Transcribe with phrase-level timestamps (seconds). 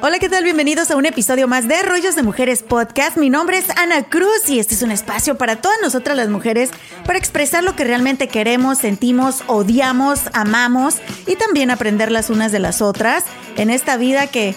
[0.00, 0.44] Hola, ¿qué tal?
[0.44, 3.16] Bienvenidos a un episodio más de Rollos de Mujeres Podcast.
[3.16, 6.70] Mi nombre es Ana Cruz y este es un espacio para todas nosotras las mujeres
[7.04, 12.60] para expresar lo que realmente queremos, sentimos, odiamos, amamos y también aprender las unas de
[12.60, 13.24] las otras
[13.56, 14.54] en esta vida que...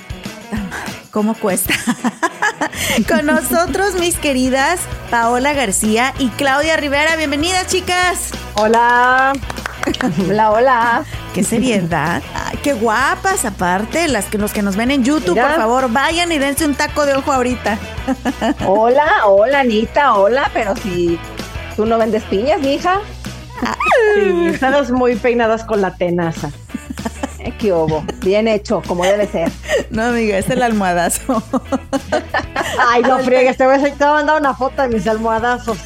[1.09, 1.73] ¿Cómo cuesta?
[3.07, 4.79] Con nosotros, mis queridas
[5.09, 7.16] Paola García y Claudia Rivera.
[7.16, 8.29] Bienvenidas, chicas.
[8.53, 9.33] Hola.
[10.29, 11.03] Hola, hola.
[11.33, 12.21] Qué seriedad.
[12.33, 14.07] Ay, qué guapas, aparte.
[14.07, 17.05] Las que, los que nos ven en YouTube, por favor, vayan y dense un taco
[17.05, 17.77] de ojo ahorita.
[18.67, 21.19] Hola, hola, Anita, hola, pero si
[21.75, 22.99] tú no vendes piñas, mija.
[24.15, 26.51] Sí, estamos muy peinadas con la tenaza.
[27.43, 28.03] Eh, ¿Qué hubo?
[28.23, 29.51] Bien hecho, como debe ser.
[29.89, 31.41] No, amiga, es el almohadazo.
[32.77, 35.79] Ay, no friegues, te voy a mandar una foto de mis almohadazos.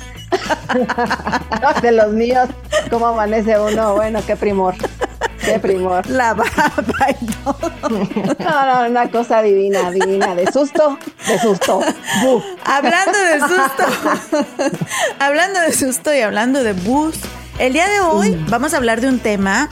[1.82, 2.50] de los míos,
[2.90, 4.76] cómo amanece uno, bueno, qué primor.
[5.44, 6.08] Qué primor.
[6.10, 7.72] La baba y todo.
[8.40, 10.34] No, no, una cosa divina, divina.
[10.34, 11.82] De susto, de susto.
[12.64, 14.78] Hablando de susto.
[15.20, 17.16] hablando de susto y hablando de bus.
[17.60, 18.50] El día de hoy mm.
[18.50, 19.70] vamos a hablar de un tema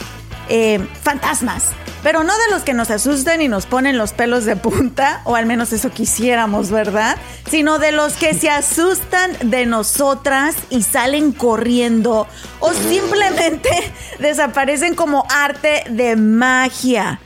[0.56, 1.72] eh, fantasmas.
[2.04, 5.36] Pero no de los que nos asustan y nos ponen los pelos de punta, o
[5.36, 7.18] al menos eso quisiéramos, ¿verdad?
[7.50, 12.28] Sino de los que se asustan de nosotras y salen corriendo
[12.60, 13.70] o simplemente
[14.20, 17.20] desaparecen como arte de magia.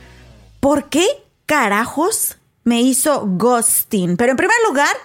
[0.58, 1.06] ¿Por qué
[1.44, 4.16] carajos me hizo ghosting?
[4.16, 4.96] Pero en primer lugar,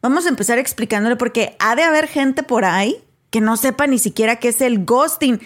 [0.00, 3.98] vamos a empezar explicándole porque ha de haber gente por ahí que no sepa ni
[3.98, 5.40] siquiera qué es el ghosting.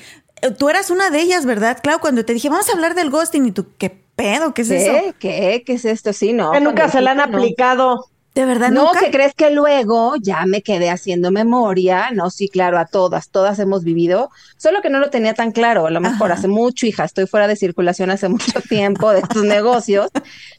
[0.55, 1.79] Tú eras una de ellas, ¿verdad?
[1.83, 4.55] Claro, cuando te dije, vamos a hablar del ghosting y tú, ¿qué pedo?
[4.55, 4.93] ¿Qué es eso?
[5.19, 5.63] ¿Qué?
[5.65, 6.13] ¿Qué es esto?
[6.13, 6.53] Sí, no.
[6.53, 8.07] Que nunca se la han aplicado.
[8.37, 8.91] ¿De verdad no?
[9.01, 12.11] ¿qué crees que luego ya me quedé haciendo memoria?
[12.13, 15.87] No, sí, claro, a todas, todas hemos vivido, solo que no lo tenía tan claro,
[15.87, 19.43] a lo mejor hace mucho, hija, estoy fuera de circulación hace mucho tiempo de estos
[19.43, 20.11] negocios,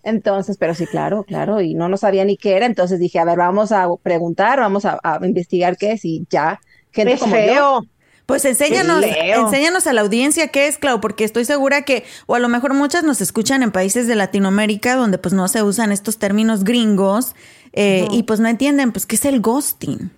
[0.01, 3.25] entonces, pero sí, claro, claro, y no, no sabía ni qué era, entonces dije, a
[3.25, 6.59] ver, vamos a preguntar, vamos a, investigar qué es y ya,
[6.91, 7.85] gente como feo.
[8.27, 12.39] Pues enséñanos, enséñanos a la audiencia qué es, Clau, porque estoy segura que, o a
[12.39, 16.17] lo mejor muchas nos escuchan en países de Latinoamérica donde pues no se usan estos
[16.17, 17.35] términos gringos
[17.71, 20.11] eh, y pues no entienden, pues, ¿qué es el ghosting?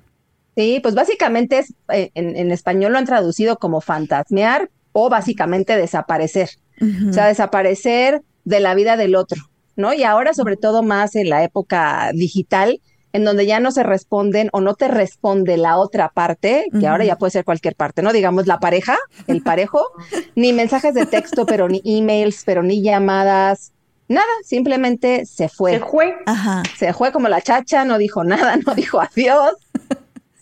[0.57, 6.49] Sí, pues básicamente es, eh, en, español lo han traducido como fantasmear o básicamente desaparecer.
[7.09, 9.39] O sea, desaparecer de la vida del otro,
[9.75, 9.93] ¿no?
[9.93, 12.81] Y ahora, sobre todo más en la época digital,
[13.13, 17.05] en donde ya no se responden o no te responde la otra parte, que ahora
[17.05, 18.13] ya puede ser cualquier parte, ¿no?
[18.13, 18.97] Digamos la pareja,
[19.27, 19.83] el parejo,
[20.35, 23.71] ni mensajes de texto, pero ni emails, pero ni llamadas,
[24.07, 25.73] nada, simplemente se fue.
[25.73, 26.15] Se fue.
[26.25, 26.63] Ajá.
[26.77, 29.53] Se fue como la chacha, no dijo nada, no dijo adiós.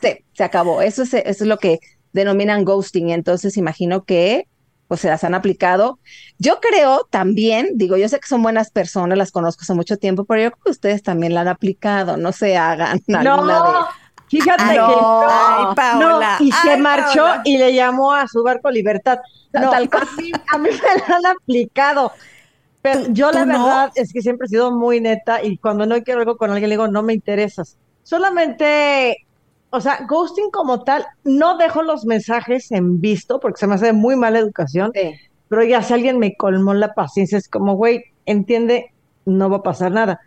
[0.01, 0.81] Sí, se acabó.
[0.81, 1.79] Eso es, eso es lo que
[2.13, 3.09] denominan ghosting.
[3.09, 4.47] Entonces imagino que
[4.87, 5.99] pues se las han aplicado.
[6.37, 10.25] Yo creo también, digo, yo sé que son buenas personas, las conozco hace mucho tiempo,
[10.25, 13.01] pero yo creo que ustedes también la han aplicado, no se hagan.
[13.07, 13.87] No,
[14.27, 19.19] fíjate que no, Paola, y se marchó y le llamó a su barco Libertad.
[19.53, 22.11] No, tal a, mí, a mí me la han aplicado.
[22.81, 26.21] Pero yo la verdad es que siempre he sido muy neta y cuando no quiero
[26.21, 27.77] algo con alguien le digo, no me interesas.
[28.03, 29.26] Solamente
[29.69, 33.93] o sea, ghosting como tal, no dejo los mensajes en visto porque se me hace
[33.93, 34.91] muy mala educación,
[35.49, 38.93] pero ya si alguien me colmó la paciencia, es como, güey, entiende,
[39.25, 40.21] no va a pasar nada.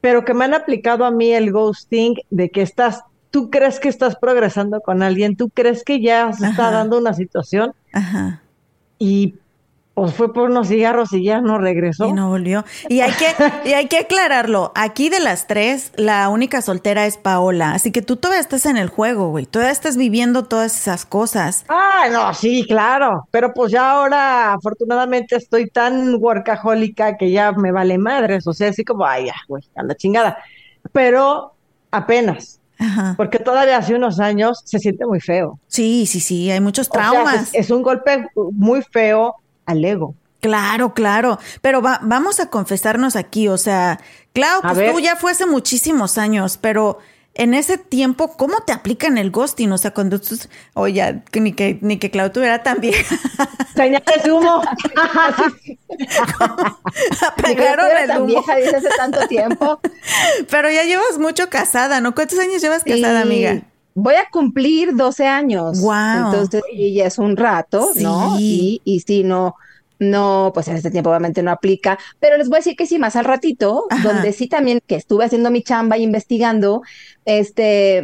[0.00, 3.88] Pero que me han aplicado a mí el ghosting de que estás, tú crees que
[3.88, 8.42] estás progresando con alguien, tú crees que ya se está dando una situación Ajá.
[8.98, 9.36] y
[9.94, 12.06] pues fue por unos cigarros y ya no regresó.
[12.06, 12.64] Y no volvió.
[12.88, 13.26] Y hay que,
[13.68, 14.72] y hay que aclararlo.
[14.74, 17.72] Aquí de las tres, la única soltera es Paola.
[17.72, 19.44] Así que tú todavía estás en el juego, güey.
[19.44, 21.66] Todavía estás viviendo todas esas cosas.
[21.68, 23.28] Ah, no, sí, claro.
[23.30, 28.46] Pero pues ya ahora, afortunadamente, estoy tan workahólica que ya me vale madres.
[28.46, 30.38] O sea, así como, ay, ya, güey, a la chingada.
[30.92, 31.54] Pero
[31.90, 32.60] apenas.
[33.16, 35.60] porque todavía hace unos años se siente muy feo.
[35.66, 37.50] Sí, sí, sí, hay muchos traumas.
[37.52, 39.36] es, un golpe muy feo
[39.72, 40.14] al ego.
[40.40, 44.00] Claro, claro, pero vamos a confesarnos aquí, o sea,
[44.32, 46.98] Clau, pues tú ya fue hace muchísimos años, pero
[47.34, 49.72] en ese tiempo, ¿cómo te aplican el ghosting?
[49.72, 50.36] O sea, cuando tú,
[50.74, 52.94] oye, ni que, ni que Clau tuviera tan bien.
[53.74, 54.62] Señales humo.
[57.42, 58.26] Pegaron el humo.
[58.26, 59.80] vieja hace tanto tiempo.
[60.50, 62.14] Pero ya llevas mucho casada, ¿no?
[62.14, 63.62] ¿Cuántos años llevas casada, amiga?
[63.94, 65.80] Voy a cumplir 12 años.
[65.80, 66.26] Wow.
[66.26, 68.38] Entonces, y ya es un rato, ¿no?
[68.38, 69.56] Y, y sí, no
[70.02, 72.98] no, pues en este tiempo obviamente no aplica, pero les voy a decir que sí,
[72.98, 76.82] más al ratito, donde sí también que estuve haciendo mi chamba y investigando,
[77.24, 77.98] este,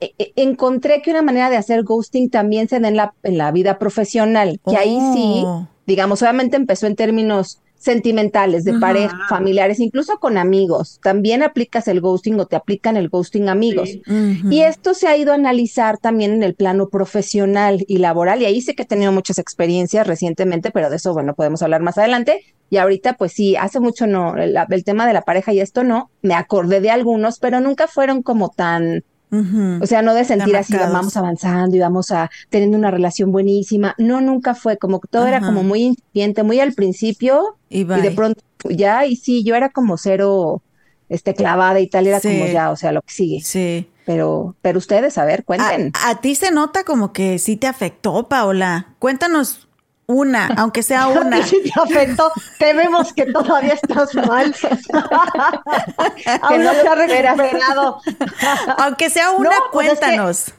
[0.00, 3.36] e, e, encontré que una manera de hacer ghosting también se da en la, en
[3.36, 5.66] la vida profesional, que ahí sí, oh.
[5.86, 11.00] digamos, obviamente empezó en términos sentimentales, de pareja, familiares, incluso con amigos.
[11.02, 13.90] También aplicas el ghosting o te aplican el ghosting amigos.
[14.06, 18.40] Y esto se ha ido a analizar también en el plano profesional y laboral.
[18.40, 21.82] Y ahí sé que he tenido muchas experiencias recientemente, pero de eso, bueno, podemos hablar
[21.82, 22.54] más adelante.
[22.70, 25.82] Y ahorita, pues sí, hace mucho no, el, el tema de la pareja y esto
[25.82, 29.02] no, me acordé de algunos, pero nunca fueron como tan
[29.32, 33.94] o sea, no de sentir así, vamos avanzando y vamos a teniendo una relación buenísima.
[33.96, 38.10] No, nunca fue, como que todo era como muy incipiente, muy al principio y, de
[38.10, 40.62] pronto ya, y sí, yo era como cero
[41.08, 43.40] este clavada y tal, era como ya, o sea, lo que sigue.
[43.42, 43.88] Sí.
[44.04, 45.92] Pero, pero ustedes, a ver, cuenten.
[45.94, 48.94] A, a ti se nota como que sí te afectó, Paola.
[48.98, 49.68] Cuéntanos
[50.12, 51.42] una, aunque sea una.
[51.44, 54.54] Si te afectó, vemos que todavía estás mal.
[56.42, 58.00] Aún no se ha recuperado.
[58.78, 60.52] aunque sea una, pues cuéntanos.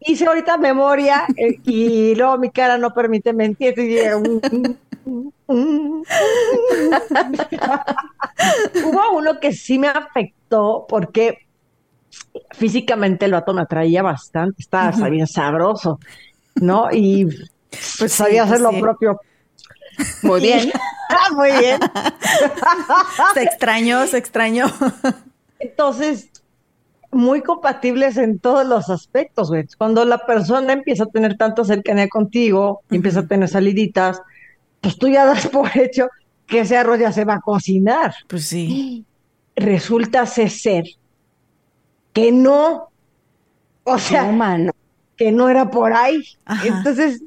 [0.00, 3.74] hice ahorita memoria eh, y luego mi cara no permite mentir.
[8.84, 11.48] Hubo uno que sí me afectó porque
[12.50, 15.98] físicamente el vato me atraía bastante, estaba bien sabroso,
[16.56, 16.90] ¿no?
[16.92, 17.26] Y
[17.98, 19.20] pues sabía hacer lo propio.
[20.22, 20.72] Muy bien.
[21.34, 21.80] Muy bien.
[23.34, 24.66] se extrañó, se extrañó.
[25.58, 26.30] Entonces,
[27.10, 29.66] muy compatibles en todos los aspectos, güey.
[29.78, 34.20] Cuando la persona empieza a tener tanta cercanía contigo, empieza a tener saliditas,
[34.80, 36.08] pues tú ya das por hecho
[36.46, 38.14] que ese arroz ya se va a cocinar.
[38.26, 39.04] Pues sí.
[39.56, 40.84] Resulta ser
[42.12, 42.90] que no.
[43.84, 44.30] O sea,
[45.16, 46.22] que no era por ahí.
[46.62, 47.22] Entonces,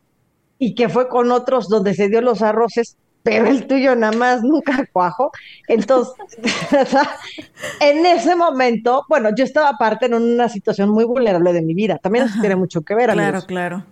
[0.62, 4.44] y que fue con otros donde se dio los arroces, pero el tuyo nada más
[4.44, 5.32] nunca cuajo.
[5.68, 6.14] Entonces,
[7.80, 11.98] en ese momento, bueno, yo estaba aparte en una situación muy vulnerable de mi vida.
[11.98, 13.84] También eso tiene mucho que ver, Claro, claro.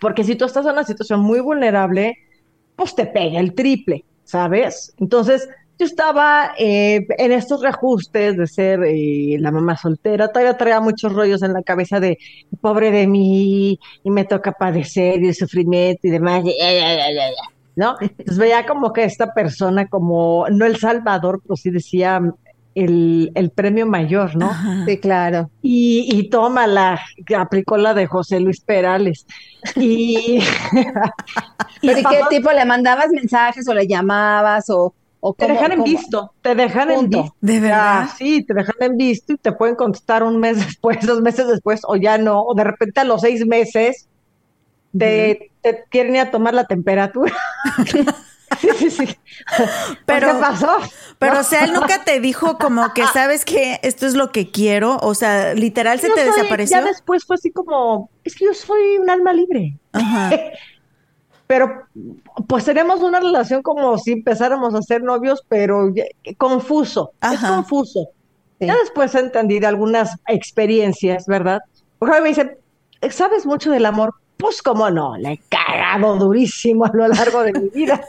[0.00, 2.18] Porque si tú estás en una situación muy vulnerable,
[2.74, 4.94] pues te pega el triple, ¿sabes?
[4.98, 5.48] Entonces,
[5.78, 11.12] yo estaba eh, en estos reajustes de ser eh, la mamá soltera, todavía traía muchos
[11.12, 12.18] rollos en la cabeza de
[12.60, 16.44] pobre de mí, y me toca padecer y el sufrimiento y demás,
[17.74, 17.96] ¿no?
[18.00, 22.20] Entonces veía como que esta persona, como no el Salvador, pero sí decía
[22.74, 24.50] el, el premio mayor, ¿no?
[24.86, 25.50] Sí, claro.
[25.62, 27.00] Y, y tómala,
[27.36, 29.26] aplicó la de José Luis Perales.
[29.76, 30.40] Y,
[31.80, 34.94] ¿Pero y qué tipo le mandabas mensajes o le llamabas o
[35.38, 37.36] te dejan en visto, te dejan en visto.
[37.40, 38.08] ¿De verdad?
[38.18, 41.80] sí, te dejan en visto y te pueden contestar un mes después, dos meses después,
[41.84, 44.08] o ya no, o de repente a los seis meses
[44.96, 45.52] te,
[45.90, 47.32] quieren ir a tomar la temperatura.
[47.86, 49.18] sí, sí, sí.
[50.04, 50.76] Pero, ¿Qué pasó?
[51.18, 54.50] Pero, o sea, él nunca te dijo como que, ¿sabes que Esto es lo que
[54.50, 54.98] quiero.
[55.02, 56.78] O sea, literal se te desapareció.
[56.78, 59.78] Ya después fue así como, es que yo soy un alma libre.
[59.92, 60.30] Ajá.
[61.52, 61.82] pero
[62.48, 65.92] pues tenemos una relación como si empezáramos a ser novios, pero
[66.38, 68.08] confuso, es confuso.
[68.58, 71.60] Ya después entendí de algunas experiencias, ¿verdad?
[71.98, 72.56] Porque me dicen,
[73.10, 74.14] ¿sabes mucho del amor?
[74.38, 78.00] Pues cómo no, le he cagado durísimo a lo largo de mi vida.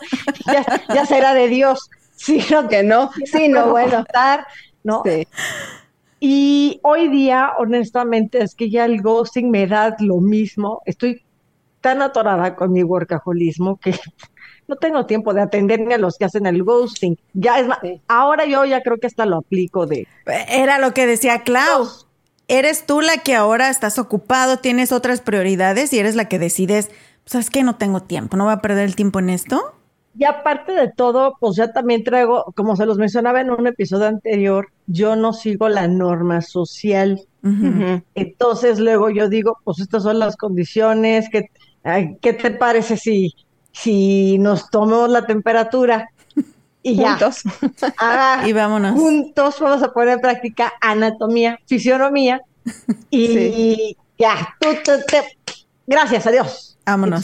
[0.93, 1.89] ya, será de Dios.
[2.15, 4.05] Sino que no, sí, no, bueno.
[4.07, 4.47] Estar,
[4.85, 5.03] ¿no?
[6.21, 10.81] Y hoy día, honestamente, es que ya el ghosting me da lo mismo.
[10.85, 11.23] Estoy
[11.83, 13.91] tan atorada con mi workaholismo que
[14.67, 17.19] no tengo tiempo de atenderme a los que hacen el ghosting.
[17.33, 20.07] Ya es más, ahora yo ya creo que hasta lo aplico de.
[20.47, 22.07] Era lo que decía Klaus.
[22.47, 26.89] Eres tú la que ahora estás ocupado, tienes otras prioridades y eres la que decides,
[27.25, 27.63] ¿sabes qué?
[27.63, 29.75] No tengo tiempo, no voy a perder el tiempo en esto.
[30.17, 34.07] Y aparte de todo, pues ya también traigo, como se los mencionaba en un episodio
[34.07, 37.19] anterior, yo no sigo la norma social.
[38.15, 41.49] Entonces luego yo digo, pues estas son las condiciones que
[42.21, 43.33] ¿qué te parece si,
[43.71, 46.09] si nos tomamos la temperatura
[46.81, 47.43] y juntos.
[47.99, 48.43] ya?
[48.47, 48.93] y vámonos.
[48.93, 52.41] Juntos vamos a poner en práctica anatomía, fisionomía
[53.09, 55.37] Y ya, tú, te,
[55.87, 56.77] gracias a Dios.
[56.85, 57.23] Vámonos.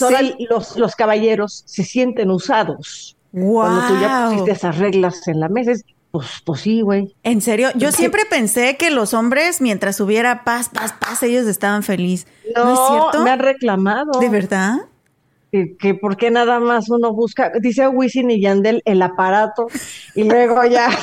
[0.49, 3.17] los, los caballeros se sienten usados.
[3.31, 5.73] Cuando tú ya pusiste esas reglas en la mesa,
[6.11, 7.13] pues, pues sí, güey.
[7.23, 11.83] En serio, yo siempre pensé que los hombres, mientras hubiera paz, paz, paz, ellos estaban
[11.83, 12.27] felices.
[12.65, 13.23] No, es cierto?
[13.23, 14.19] Me han reclamado.
[14.19, 14.77] ¿De verdad?
[15.51, 19.67] Que, que por qué nada más uno busca, dice Wisin y Yandel, el aparato,
[20.13, 20.89] y luego ya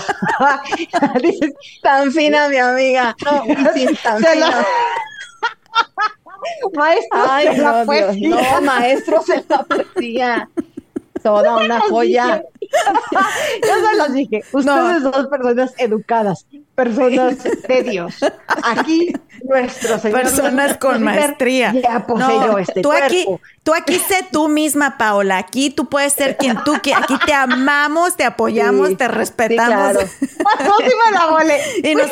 [1.22, 3.16] dices, tan fina mi amiga.
[3.24, 4.64] No, Wisin, tan fina.
[6.74, 8.28] Maestro Ay, la poesía.
[8.28, 10.48] no, maestros en la poesía
[11.26, 12.42] toda una joya.
[12.60, 18.14] Yo se los dije, ustedes son dos personas educadas, personas de Dios.
[18.62, 21.72] Aquí nuestros personas con maestría.
[21.72, 23.26] Ya no, este tú aquí,
[23.64, 25.38] tú aquí sé tú misma, Paola.
[25.38, 27.04] Aquí tú puedes ser quien tú quieras.
[27.04, 29.96] Aquí te amamos, te apoyamos, te respetamos.
[30.20, 31.12] Sí, claro.
[31.12, 31.60] la mole.
[31.82, 32.10] Y nos,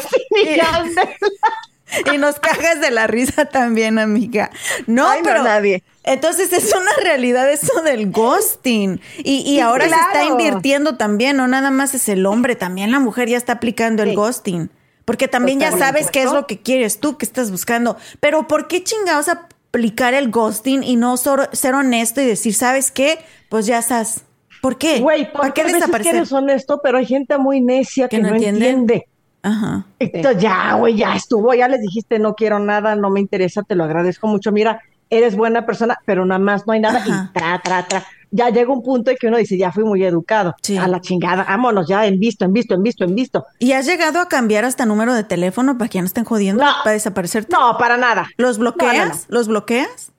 [2.12, 4.50] y nos cagas de la risa también, amiga.
[4.86, 5.84] No, pero nadie.
[6.04, 9.00] Entonces es una realidad eso del ghosting.
[9.18, 13.28] Y, ahora se está invirtiendo también, no nada más es el hombre, también la mujer
[13.28, 14.70] ya está aplicando el ghosting.
[15.04, 17.96] Porque también ya sabes qué es lo que quieres tú, qué estás buscando.
[18.20, 23.18] Pero ¿por qué chingados aplicar el ghosting y no ser honesto y decir, ¿sabes qué?
[23.48, 24.24] Pues ya estás.
[24.62, 25.00] ¿Por qué?
[25.00, 26.14] Güey, ¿por qué desaparecer?
[26.14, 29.06] eres honesto, pero hay gente muy necia que, no, entiende.
[29.42, 29.84] Ajá.
[29.98, 33.74] Entonces, ya, güey, ya estuvo, ya les dijiste, no quiero nada, no me interesa, te
[33.74, 34.52] lo agradezco mucho.
[34.52, 34.80] Mira,
[35.10, 38.06] eres buena persona, pero nada más no hay nada y tra, tra, tra.
[38.30, 40.56] Ya llega un punto en que uno dice, ya fui muy educado.
[40.80, 43.46] A la chingada, vámonos ya, en visto, en visto, en visto, en visto.
[43.60, 46.64] ¿Y has llegado a cambiar hasta número de teléfono para que ya no estén jodiendo?
[46.82, 47.46] ¿Para desaparecer?
[47.48, 48.26] No, para nada.
[48.36, 49.26] ¿Los bloqueas?
[49.28, 50.10] ¿Los bloqueas?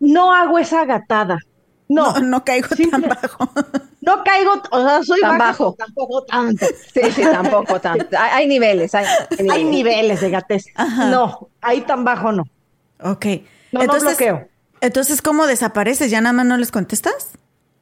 [0.00, 1.38] No hago esa gatada.
[1.88, 3.50] No, no, caigo tan bajo.
[4.02, 5.74] No caigo, o sea, soy tan bajo.
[5.76, 6.64] Tampoco tanto.
[6.94, 8.16] Sí, sí, tampoco tanto.
[8.18, 9.04] Hay, niveles, hay,
[9.50, 10.22] hay, niveles.
[10.22, 10.64] de gatez.
[11.10, 12.44] No, ahí tan bajo no.
[13.02, 13.26] Ok.
[13.72, 14.48] No, entonces, no bloqueo.
[14.80, 16.10] Entonces, ¿cómo desapareces?
[16.10, 17.32] ¿Ya nada más no les contestas?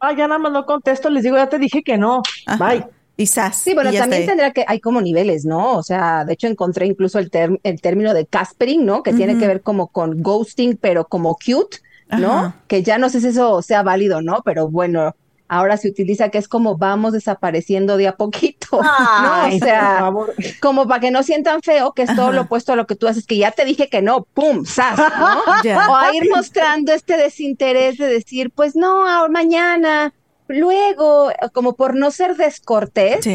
[0.00, 2.22] Ah, ya nada más no contesto, les digo, ya te dije que no.
[2.58, 2.86] Bye.
[3.16, 5.72] Y Sí, bueno, también tendrá que, hay como niveles, ¿no?
[5.76, 7.30] O sea, de hecho encontré incluso el,
[7.64, 9.02] el término de caspering, ¿no?
[9.02, 11.78] Que tiene que ver como con ghosting, pero como cute
[12.16, 12.54] ¿no?
[12.66, 14.42] Que ya no sé si eso sea válido, ¿no?
[14.44, 15.14] Pero bueno,
[15.48, 18.68] ahora se utiliza que es como vamos desapareciendo de a poquito,
[19.22, 19.46] ¿no?
[19.48, 20.12] O sea,
[20.60, 23.08] como para que no sientan feo, que es todo lo opuesto a lo que tú
[23.08, 24.64] haces, que ya te dije que no, ¡pum!
[24.64, 24.98] ¡Sas!
[24.98, 25.08] ¿no?
[25.88, 30.12] O a ir mostrando este desinterés de decir, pues no, mañana,
[30.46, 33.26] luego, como por no ser descortés,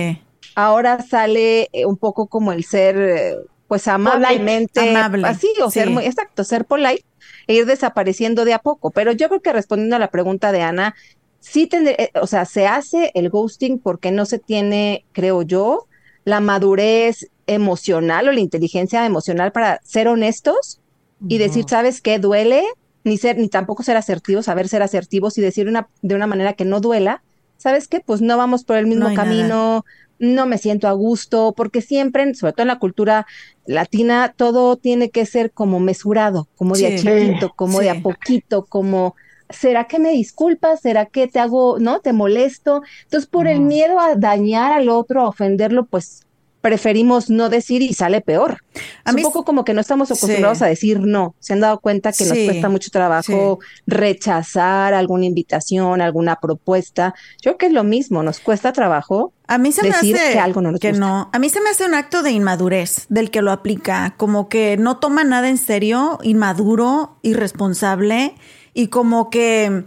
[0.55, 3.35] ahora sale eh, un poco como el ser, eh,
[3.67, 5.27] pues amablemente, amable.
[5.27, 7.05] así, o ser muy, exacto, ser polite
[7.47, 8.91] e ir desapareciendo de a poco.
[8.91, 10.95] Pero yo creo que respondiendo a la pregunta de Ana,
[11.43, 15.87] sí tendré, eh, o sea, se hace el ghosting porque no se tiene, creo yo,
[16.23, 20.79] la madurez emocional o la inteligencia emocional para ser honestos
[21.27, 22.17] y decir, ¿sabes qué?
[22.17, 22.63] Duele,
[23.03, 26.53] ni ser, ni tampoco ser asertivos, saber ser asertivos y decir una, de una manera
[26.53, 27.23] que no duela.
[27.57, 27.99] ¿Sabes qué?
[27.99, 29.85] Pues no vamos por el mismo camino,
[30.19, 33.25] no me siento a gusto, porque siempre, sobre todo en la cultura
[33.65, 38.65] latina, todo tiene que ser como mesurado, como de a chiquito, como de a poquito,
[38.65, 39.15] como
[39.49, 40.81] ¿será que me disculpas?
[40.81, 42.81] ¿Será que te hago, no, te molesto?
[43.03, 46.23] Entonces, por el miedo a dañar al otro, a ofenderlo, pues
[46.63, 48.63] preferimos no decir y sale peor.
[49.03, 51.35] A es un poco como que no estamos acostumbrados a decir no.
[51.39, 57.15] Se han dado cuenta que nos cuesta mucho trabajo rechazar alguna invitación, alguna propuesta.
[57.41, 60.33] Yo creo que es lo mismo, nos cuesta trabajo a mí se decir me hace
[60.33, 61.29] que algo no nos que no.
[61.33, 64.77] A mí se me hace un acto de inmadurez del que lo aplica, como que
[64.77, 68.35] no toma nada en serio, inmaduro, irresponsable
[68.73, 69.83] y como que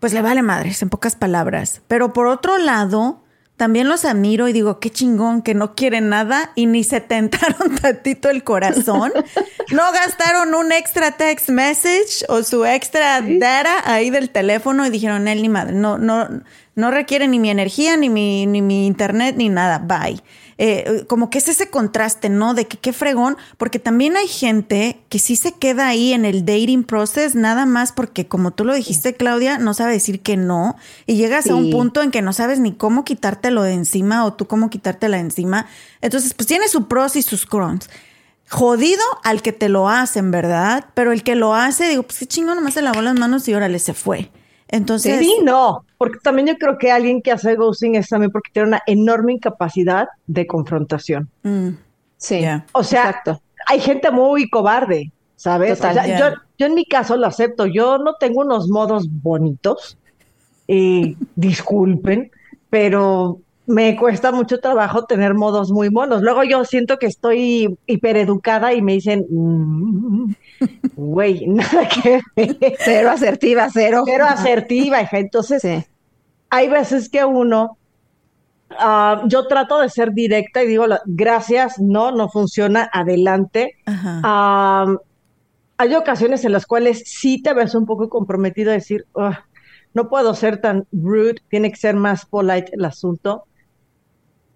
[0.00, 1.82] pues le vale madres en pocas palabras.
[1.86, 3.20] Pero por otro lado,
[3.56, 7.76] también los admiro y digo, qué chingón que no quieren nada y ni se tentaron
[7.82, 9.12] tantito el corazón.
[9.70, 15.28] no gastaron un extra text message o su extra data ahí del teléfono y dijeron,
[15.28, 16.26] él ni madre, no, no,
[16.74, 20.22] no requiere ni mi energía, ni mi, ni mi internet, ni nada, bye.
[20.62, 22.52] Eh, como que es ese contraste, ¿no?
[22.52, 26.44] De que qué fregón, porque también hay gente que sí se queda ahí en el
[26.44, 30.76] dating process nada más porque como tú lo dijiste, Claudia, no sabe decir que no
[31.06, 34.34] y llegas a un punto en que no sabes ni cómo quitártelo de encima o
[34.34, 35.64] tú cómo quitártela de encima.
[36.02, 37.88] Entonces, pues tiene su pros y sus cons.
[38.50, 40.84] Jodido al que te lo hacen, ¿verdad?
[40.92, 43.54] Pero el que lo hace, digo, pues qué chingo, nomás se lavó las manos y
[43.54, 44.30] órale, se fue.
[44.72, 45.18] Entonces.
[45.18, 48.68] Sí, no, porque también yo creo que alguien que hace ghosting es también porque tiene
[48.68, 51.28] una enorme incapacidad de confrontación.
[51.42, 51.70] Mm,
[52.16, 52.44] sí.
[52.72, 53.22] O sea,
[53.66, 55.80] hay gente muy cobarde, ¿sabes?
[55.80, 56.26] yo,
[56.58, 57.66] yo en mi caso lo acepto.
[57.66, 59.98] Yo no tengo unos modos bonitos.
[60.68, 62.30] y disculpen,
[62.70, 66.22] pero me cuesta mucho trabajo tener modos muy monos.
[66.22, 70.32] Luego yo siento que estoy hipereducada y me dicen, mm,
[70.94, 72.20] güey, nada que
[72.78, 74.02] Cero asertiva, cero.
[74.06, 75.18] Cero asertiva, hija.
[75.18, 75.62] Entonces,
[76.50, 77.78] hay veces que uno,
[78.70, 83.76] ah, yo trato de ser directa y digo, gracias, no, no funciona, adelante.
[83.84, 89.06] hay ocasiones en las cuales sí te ves un poco comprometido a decir,
[89.92, 93.46] no puedo ser tan rude, tiene que ser más polite el asunto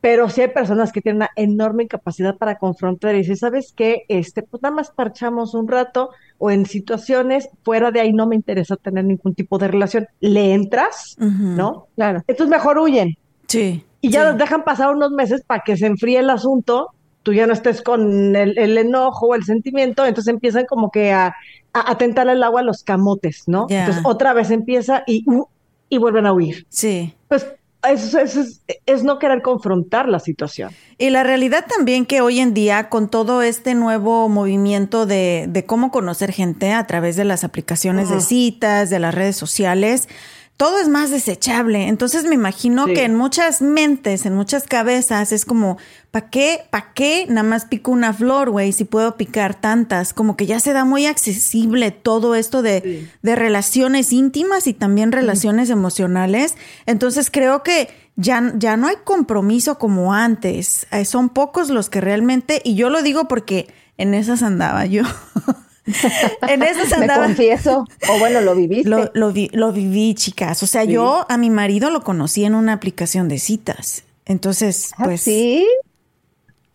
[0.04, 4.04] pero sí hay personas que tienen una enorme capacidad para confrontar y decir, ¿sabes qué?
[4.08, 8.36] Este, pues nada más parchamos un rato o en situaciones fuera de ahí no me
[8.36, 10.06] interesa tener ningún tipo de relación.
[10.20, 11.86] Le entras, ¿no?
[11.94, 12.22] Claro.
[12.26, 13.16] Entonces mejor huyen.
[13.48, 13.82] Sí.
[14.02, 16.90] Y ya dejan pasar unos meses para que se enfríe el asunto,
[17.22, 21.34] tú ya no estés con el, enojo o el sentimiento, entonces empiezan como que a,
[21.72, 23.68] a, tentar el agua a los camotes, ¿no?
[23.70, 25.46] Entonces otra vez empieza y, uh,
[25.88, 26.66] y vuelven a huir.
[26.68, 27.14] Sí.
[27.26, 27.46] Pues
[27.90, 30.70] eso, es, no querer confrontar la situación.
[30.98, 35.66] Y la realidad también que hoy en día, con todo este nuevo movimiento de, de
[35.66, 40.08] cómo conocer gente a través de las aplicaciones de citas, de las redes sociales,
[40.56, 41.88] todo es más desechable.
[41.88, 45.78] Entonces me imagino que en muchas mentes, en muchas cabezas, es como,
[46.12, 46.60] ¿para qué?
[46.70, 47.26] ¿Para qué?
[47.28, 50.14] Nada más pico una flor, güey, si puedo picar tantas.
[50.14, 55.10] Como que ya se da muy accesible todo esto de, de relaciones íntimas y también
[55.10, 56.54] relaciones emocionales.
[56.86, 60.86] Entonces creo que ya, ya no hay compromiso como antes.
[60.92, 63.66] Eh, son pocos los que realmente, y yo lo digo porque
[63.98, 65.02] en esas andaba yo.
[66.48, 67.22] en eso se andaba.
[67.22, 67.84] Me confieso.
[68.08, 68.88] O bueno, lo viviste.
[68.88, 70.62] Lo, lo, viví, chicas.
[70.62, 74.04] O sea, yo a mi marido lo conocí en una aplicación de citas.
[74.24, 75.22] Entonces, ¿Ah, pues.
[75.22, 75.66] ¿Sí?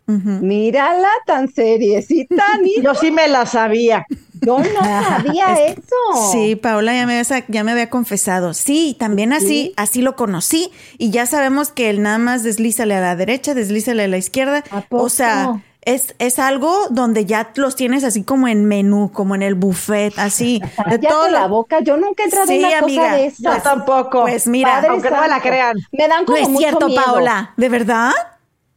[0.05, 4.05] Mírala tan seriecita, ni Yo sí me la sabía.
[4.41, 6.31] Yo no sabía eso.
[6.31, 8.53] Sí, Paola ya me, había, ya me había confesado.
[8.53, 10.71] Sí, también así, así lo conocí.
[10.97, 14.63] Y ya sabemos que él nada más deslízale a la derecha, deslízale a la izquierda.
[14.89, 15.61] O sea,
[15.93, 20.17] es, es algo donde ya los tienes así como en menú, como en el buffet,
[20.17, 20.61] así.
[20.89, 21.79] De todo la boca.
[21.81, 23.39] Yo nunca he entrado en una cosa de esas.
[23.39, 24.21] Yo tampoco.
[24.21, 25.77] Pues mira, aunque no me la crean.
[25.91, 27.53] Me dan como no es cierto, Paola.
[27.57, 28.11] ¿De verdad?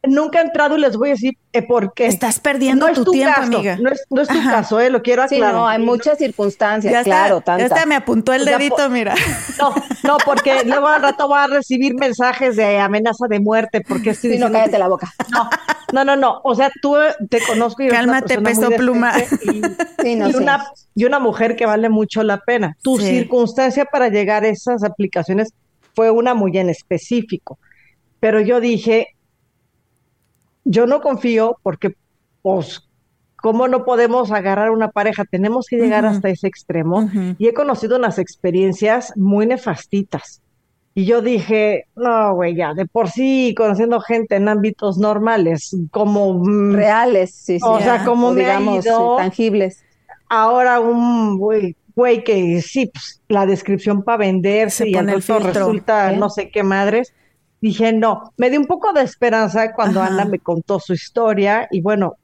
[0.05, 2.07] nunca he entrado y les voy a decir eh, por qué.
[2.07, 3.77] Estás perdiendo tu, tiempo, amiga.
[3.79, 5.51] No es, no es tu caso, eh, lo quiero aclarar.
[5.51, 9.15] Sí, no, hay muchas circunstancias, claro, Ya está, me apuntó el dedito, mira.
[9.59, 9.73] No,
[10.03, 14.33] no, porque luego al rato voy a recibir mensajes de amenaza de muerte, porque estoy
[14.33, 15.13] sí, no, cállate la boca.
[15.31, 15.49] No,
[15.93, 16.95] no, no, no, o sea, tú
[17.29, 19.13] te conozco y Cálmate, peso pluma.
[19.43, 19.61] Y,
[20.01, 22.75] sí, no, y, una, y una mujer que vale mucho la pena.
[22.81, 25.53] Tu circunstancia para llegar a esas aplicaciones
[25.95, 27.59] fue una muy en específico.
[28.19, 29.15] Pero yo dije,
[30.65, 31.95] yo no confío porque,
[32.41, 32.89] pues,
[33.35, 35.25] ¿cómo no podemos agarrar una pareja?
[35.25, 37.09] Tenemos que llegar hasta ese extremo.
[37.37, 40.41] Y he conocido unas experiencias muy nefastitas.
[40.95, 46.35] Y yo dije, no, güey, ya, de por sí, conociendo gente en ámbitos normales, como...
[46.35, 47.65] Mm, Reales, sí, sí.
[47.65, 48.85] O sea, como digamos,
[49.17, 49.83] tangibles.
[50.29, 56.29] Ahora un güey, güey que sí, pues, la descripción para venderse y al resulta no
[56.29, 57.13] sé qué madres
[57.63, 61.79] dije, no, me dio un poco de esperanza cuando Ana me contó su historia y
[61.79, 62.17] bueno,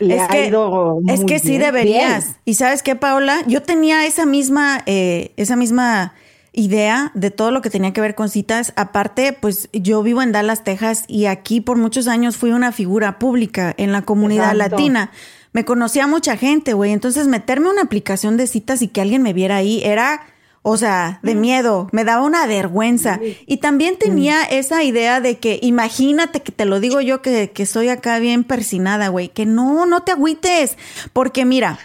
[0.00, 2.36] le ha ido muy Es que sí deberías.
[2.46, 6.14] Y sabes qué, Paola, yo tenía esa misma, eh, esa misma
[6.56, 8.72] idea de todo lo que tenía que ver con citas.
[8.74, 13.20] Aparte, pues yo vivo en Dallas, Texas, y aquí por muchos años fui una figura
[13.20, 15.12] pública en la comunidad latina.
[15.52, 16.92] Me conocía mucha gente, güey.
[16.92, 20.22] Entonces, meterme una aplicación de citas y que alguien me viera ahí era
[20.68, 23.20] o sea, de miedo, me daba una vergüenza.
[23.46, 27.66] Y también tenía esa idea de que, imagínate que te lo digo yo que, que
[27.66, 30.76] soy acá bien persinada, güey, que no, no te agüites,
[31.12, 31.78] porque mira,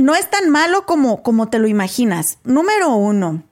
[0.00, 2.38] no es tan malo como, como te lo imaginas.
[2.44, 3.42] Número uno,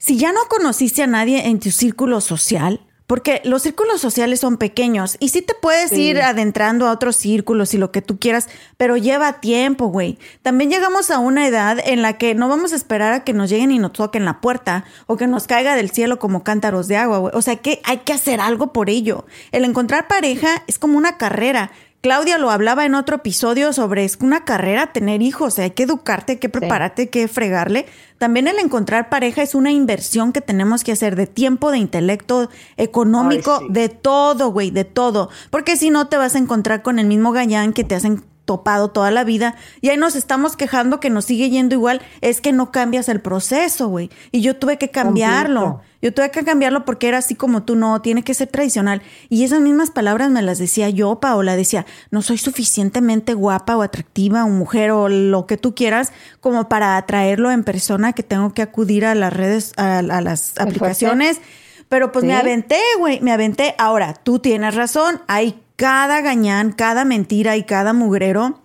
[0.00, 4.56] si ya no conociste a nadie en tu círculo social, porque los círculos sociales son
[4.56, 8.48] pequeños y sí te puedes ir adentrando a otros círculos y lo que tú quieras,
[8.78, 10.16] pero lleva tiempo, güey.
[10.42, 13.50] También llegamos a una edad en la que no vamos a esperar a que nos
[13.50, 16.96] lleguen y nos toquen la puerta o que nos caiga del cielo como cántaros de
[16.96, 17.32] agua, güey.
[17.36, 19.26] O sea que hay que hacer algo por ello.
[19.52, 21.72] El encontrar pareja es como una carrera.
[22.02, 26.32] Claudia lo hablaba en otro episodio sobre es una carrera tener hijos, hay que educarte,
[26.32, 27.84] hay que prepararte, hay que fregarle.
[28.16, 32.48] También el encontrar pareja es una inversión que tenemos que hacer de tiempo, de intelecto,
[32.78, 35.28] económico, de todo, güey, de todo.
[35.50, 38.88] Porque si no te vas a encontrar con el mismo gallán que te hacen topado
[38.88, 42.50] toda la vida y ahí nos estamos quejando que nos sigue yendo igual, es que
[42.50, 44.10] no cambias el proceso, güey.
[44.32, 45.82] Y yo tuve que cambiarlo.
[46.02, 49.02] Yo tuve que cambiarlo porque era así como tú, no, tiene que ser tradicional.
[49.28, 53.82] Y esas mismas palabras me las decía yo, Paola, decía, no soy suficientemente guapa o
[53.82, 58.52] atractiva o mujer o lo que tú quieras como para atraerlo en persona que tengo
[58.52, 61.40] que acudir a las redes, a, las aplicaciones
[61.88, 63.76] Pero pues me aventé, güey, me aventé.
[63.78, 68.60] Ahora, tú tienes razón, hay cada gañán, cada mentira y cada mugrero.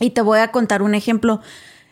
[0.00, 1.40] Y te voy a contar un ejemplo.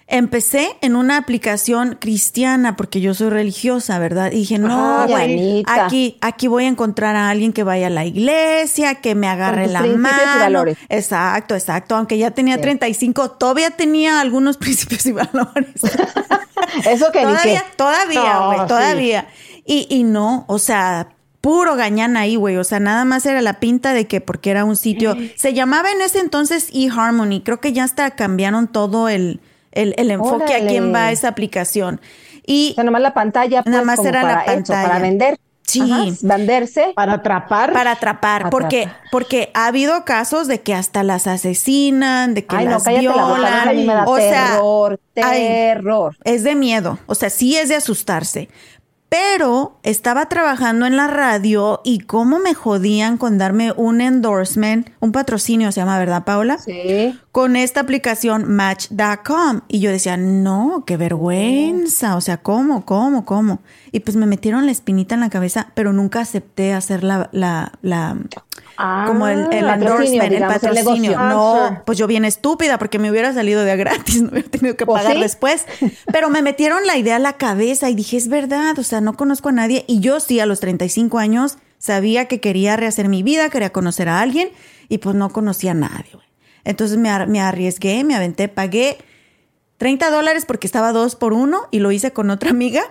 [0.07, 4.33] Empecé en una aplicación cristiana porque yo soy religiosa, ¿verdad?
[4.33, 8.05] Y dije, no, güey, aquí, aquí voy a encontrar a alguien que vaya a la
[8.05, 10.37] iglesia, que me agarre la mano.
[10.37, 10.77] Y valores.
[10.91, 11.97] Exacto, exacto.
[11.97, 15.81] Aunque ya tenía 35, todavía tenía algunos principios y valores.
[16.85, 19.27] Eso que todavía, todavía, güey, todavía.
[19.65, 21.14] Y, y no, o sea,
[21.45, 22.57] puro gañán ahí, güey.
[22.57, 25.15] O sea, nada más era la pinta de que porque era un sitio.
[25.37, 27.43] Se llamaba en ese entonces eHarmony.
[27.45, 29.41] Creo que ya hasta cambiaron todo el
[29.73, 32.01] el, enfoque a quién va esa aplicación.
[32.47, 34.89] Y o sea, nomás la pantalla, pues, nada más era para la pantalla.
[34.89, 35.39] para vender.
[35.67, 35.83] Sí.
[36.23, 36.93] venderse.
[36.95, 37.73] Para atrapar.
[37.73, 38.49] Para atrapar.
[38.49, 44.07] Porque, porque ha habido casos de que hasta las asesinan, de que las violan.
[44.07, 46.17] o sea, terror, terror.
[46.25, 46.99] es de miedo.
[47.07, 48.49] O sea, sí es de asustarse
[49.15, 55.13] pero estaba trabajando en la radio y cómo me jodían con darme un endorsement, un
[55.13, 56.59] patrocinio se llama, ¿verdad, Paula?
[56.59, 57.17] Sí.
[57.31, 59.61] Con esta aplicación Match.com.
[59.69, 62.17] Y yo decía, no, qué vergüenza.
[62.17, 63.61] O sea, ¿cómo, cómo, cómo?
[63.93, 67.71] Y pues me metieron la espinita en la cabeza, pero nunca acepté hacer la, la,
[67.83, 68.17] la
[68.77, 71.19] como el, el ah, endorsement, el patrocinio.
[71.19, 74.87] no, pues yo bien estúpida porque me hubiera salido de gratis, no hubiera tenido que
[74.87, 75.67] pagar después.
[76.13, 79.17] Pero me metieron la idea a la cabeza y dije, es verdad, o sea, no
[79.17, 79.85] conozco a nadie.
[79.87, 84.09] Y yo sí, a los 35 años, sabía que quería rehacer mi vida, quería conocer
[84.09, 84.51] a alguien
[84.89, 86.19] y pues no conocía a nadie.
[86.65, 88.99] Entonces me, me arriesgué, me aventé, pagué
[89.79, 92.83] 30 dólares porque estaba dos por uno y lo hice con otra amiga.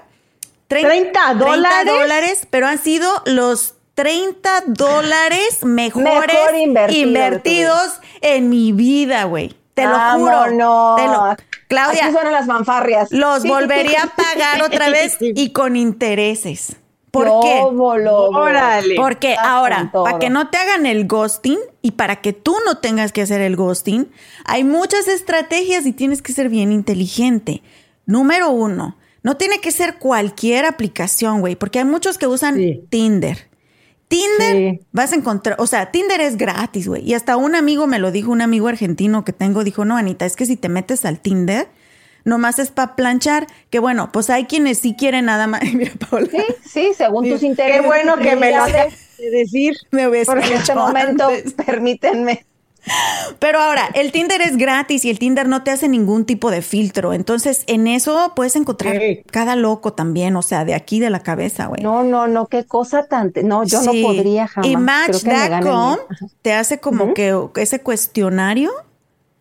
[0.68, 1.86] 30, dólares.
[1.86, 6.36] dólares, pero han sido los 30 dólares mejores
[6.90, 9.56] invertidos en mi vida, güey.
[9.74, 10.52] Te lo juro.
[10.52, 10.96] No.
[10.98, 11.36] Te lo,
[11.68, 12.04] Claudia.
[12.04, 13.12] Así suenan las fanfarrias.
[13.12, 16.78] Los volvería a pagar otra vez y con intereses.
[17.14, 17.62] ¿Por qué?
[17.62, 18.96] Órale.
[18.96, 23.12] Porque ahora, para que no te hagan el ghosting y para que tú no tengas
[23.12, 24.12] que hacer el ghosting,
[24.46, 27.62] hay muchas estrategias y tienes que ser bien inteligente.
[28.08, 32.58] Número uno, no tiene que ser cualquier aplicación, güey, porque hay muchos que usan
[32.90, 33.48] Tinder.
[34.08, 37.04] Tinder vas a encontrar, o sea, Tinder es gratis, güey.
[37.04, 40.26] Y hasta un amigo me lo dijo, un amigo argentino que tengo, dijo, no, Anita,
[40.26, 41.68] es que si te metes al Tinder,
[42.26, 45.62] nomás es para planchar, que bueno, pues hay quienes sí quieren nada más.
[45.74, 45.92] Mira.
[46.32, 47.82] Sí, sí, según tus intereses.
[47.82, 49.76] Qué bueno que me lo de decir.
[49.92, 51.30] Me Porque en este momento,
[51.66, 52.46] permítanme.
[53.40, 56.62] Pero ahora, el Tinder es gratis y el Tinder no te hace ningún tipo de
[56.62, 57.14] filtro.
[57.14, 59.00] Entonces, en eso puedes encontrar
[59.32, 61.82] cada loco también, o sea, de aquí de la cabeza, güey.
[61.82, 63.32] No, no, no, qué cosa tan.
[63.44, 64.70] No, yo no podría jamás.
[64.70, 65.98] Y Match.com
[66.42, 68.72] te hace como que ese cuestionario.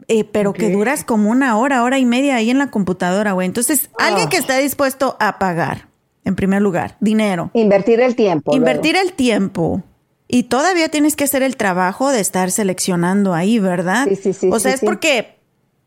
[0.08, 3.46] Eh, pero que duras como una hora, hora y media ahí en la computadora, güey.
[3.46, 4.40] Entonces, alguien que ah.
[4.40, 5.86] está dispuesto a pagar,
[6.24, 7.50] en primer lugar, dinero.
[7.54, 8.54] Invertir el tiempo.
[8.54, 9.84] Invertir el tiempo
[10.32, 14.06] y todavía tienes que hacer el trabajo de estar seleccionando ahí, ¿verdad?
[14.08, 14.48] Sí, sí, sí.
[14.50, 15.36] O sea, es porque,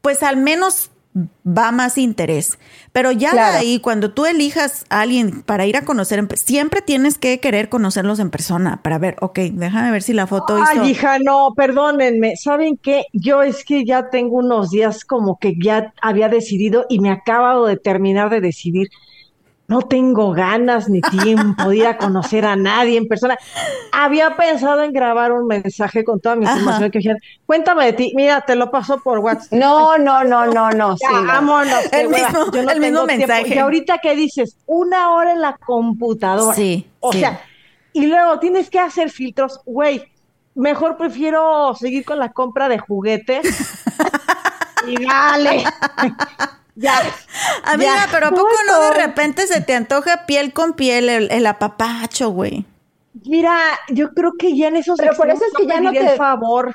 [0.01, 2.59] pues al menos va más interés.
[2.91, 7.39] Pero ya ahí, cuando tú elijas a alguien para ir a conocer, siempre tienes que
[7.39, 11.55] querer conocerlos en persona para ver, ok, déjame ver si la foto Ay, hija, no,
[11.57, 12.35] perdónenme.
[12.35, 13.05] ¿Saben qué?
[13.13, 17.65] Yo es que ya tengo unos días como que ya había decidido y me acabo
[17.65, 18.89] de terminar de decidir
[19.67, 23.37] no tengo ganas ni tiempo de ir a conocer a nadie en persona.
[23.91, 26.99] Había pensado en grabar un mensaje con toda mi información que
[27.45, 29.53] cuéntame de ti, mira, te lo paso por WhatsApp.
[29.53, 30.97] No, no, no, no, no.
[30.97, 31.91] sí, vámonos.
[31.91, 33.55] El mismo, yo no el mismo mensaje.
[33.55, 36.55] Y ahorita que dices, una hora en la computadora.
[36.55, 36.87] Sí.
[36.99, 37.41] O sea,
[37.93, 40.03] y luego tienes que hacer filtros, güey.
[40.53, 43.45] Mejor prefiero seguir con la compra de juguetes.
[44.87, 45.63] y dale.
[46.75, 47.01] Ya.
[47.63, 52.29] Amiga, pero ¿a poco no de repente se te antoja piel con piel el, apapacho,
[52.29, 52.65] güey?
[53.25, 53.57] Mira,
[53.89, 56.73] yo creo que ya en esos Pero por eso es que ya no te favor.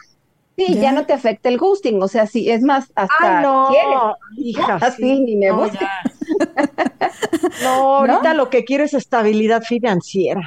[0.56, 0.92] Sí, ya.
[0.92, 5.20] no te afecta el ghosting, o sea, sí, es más, hasta ah, no, hija, así
[5.20, 5.90] ni me gusta.
[7.62, 10.42] No, ahorita lo que quiero es estabilidad financiera.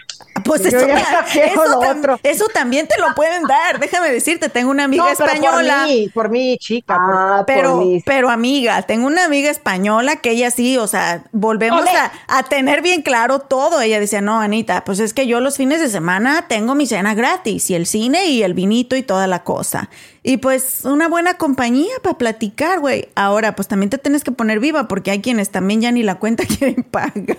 [0.58, 3.80] Pues eso, eso, también te lo pueden dar.
[3.80, 5.80] Déjame decirte, tengo una amiga española.
[5.80, 6.96] Por mí, por mí, chica.
[7.00, 12.12] Ah, pero, pero amiga, tengo una amiga española que ella sí, o sea, volvemos a,
[12.28, 13.82] a, tener bien claro todo.
[13.82, 17.16] Ella decía, no, Anita, pues es que yo los fines de semana tengo mi cena
[17.16, 19.90] gratis y el cine y el vinito y toda la cosa.
[20.26, 23.10] Y pues una buena compañía para platicar, güey.
[23.14, 26.16] Ahora, pues también te tienes que poner viva porque hay quienes también ya ni la
[26.16, 27.38] cuenta quieren pagar.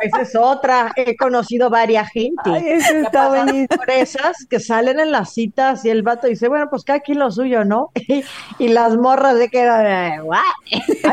[0.00, 0.92] Esa es otra.
[0.94, 2.42] He conocido varias gente.
[2.44, 6.84] Ay, eso está Empresas que salen en las citas y el vato dice, bueno, pues
[6.84, 7.90] cada quien lo suyo, ¿no?
[8.58, 10.20] Y, las morras de que, A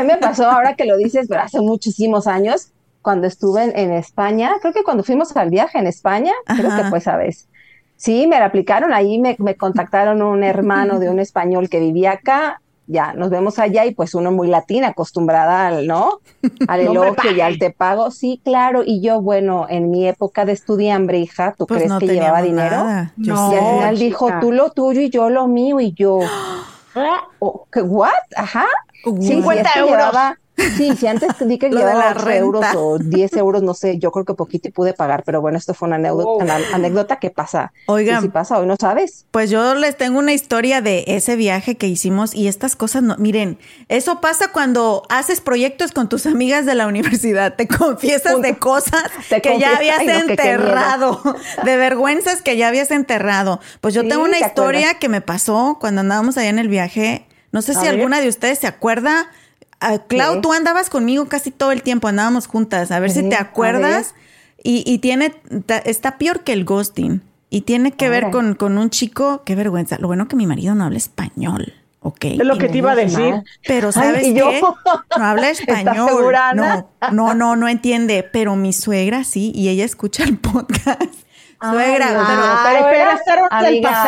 [0.02, 4.54] mí me pasó ahora que lo dices, pero hace muchísimos años, cuando estuve en, España,
[4.62, 7.48] creo que cuando fuimos al viaje en España, creo que pues, ¿sabes?
[8.00, 12.14] Sí, me la aplicaron, ahí me, me contactaron un hermano de un español que vivía
[12.14, 16.22] acá, ya, nos vemos allá y pues uno muy latina, acostumbrada al, ¿no?
[16.70, 18.10] Al elogio y al te pago.
[18.10, 22.08] Sí, claro, y yo, bueno, en mi época de estudiambre, hija, ¿tú pues crees que
[22.08, 22.86] llevaba dinero?
[23.18, 26.20] No, y al final dijo, tú lo tuyo y yo lo mío, y yo,
[27.40, 28.12] oh, ¿what?
[28.38, 28.66] Ajá.
[29.04, 30.16] 50 euros.
[30.78, 34.26] Sí, si antes di que llevaba 8 euros o 10 euros, no sé, yo creo
[34.26, 37.72] que poquito y pude pagar, pero bueno, esto fue una anécdota, anécdota que pasa.
[37.88, 39.26] Oigan, si pasa hoy no sabes.
[39.32, 43.16] Pues yo les tengo una historia de ese viaje que hicimos y estas cosas, no,
[43.18, 48.58] miren, eso pasa cuando haces proyectos con tus amigas de la universidad, te confiesas de
[48.58, 51.22] cosas que ya habías enterrado,
[51.64, 53.60] de vergüenzas que ya habías enterrado.
[53.82, 57.26] Pues yo tengo una historia que me pasó cuando andábamos allá en el viaje.
[57.52, 59.32] No sé si alguna de ustedes se acuerda
[59.82, 63.36] Uh, Clau, tú andabas conmigo casi todo el tiempo, andábamos juntas, a ver si te
[63.36, 64.14] acuerdas.
[64.62, 65.34] Y, tiene,
[65.86, 67.22] está peor que el ghosting.
[67.50, 69.98] Y tiene que ver con, con, un chico, qué vergüenza.
[70.00, 71.74] Lo bueno que mi marido no habla español.
[72.02, 72.26] Ok.
[72.26, 73.44] Es lo que te iba a decir.
[73.66, 74.62] Pero ¿sabes qué?
[75.18, 76.34] No habla español.
[76.56, 78.28] No, no, no, no entiende.
[78.32, 81.14] Pero mi suegra sí, y ella escucha el podcast.
[81.62, 82.08] Suegra,
[82.90, 83.12] pero,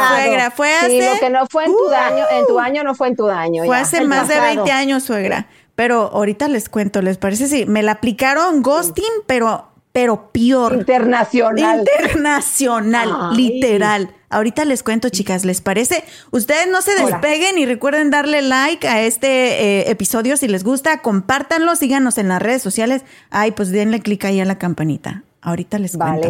[0.07, 0.87] Suegra, fue hace.
[0.87, 3.29] Sí, lo que no fue en tu año, en tu año no fue en tu
[3.29, 3.65] año.
[3.65, 5.47] Fue hace más de 20 años, suegra.
[5.81, 7.47] Pero ahorita les cuento, ¿les parece?
[7.47, 10.75] Sí, me la aplicaron ghosting, pero, pero peor.
[10.75, 11.79] Internacional.
[11.79, 14.13] Internacional, literal.
[14.29, 16.03] Ahorita les cuento, chicas, ¿les parece?
[16.29, 20.99] Ustedes no se despeguen y recuerden darle like a este eh, episodio si les gusta,
[20.99, 23.01] compártanlo, síganos en las redes sociales.
[23.31, 25.23] Ay, pues denle clic ahí a la campanita.
[25.41, 26.29] Ahorita les cuento.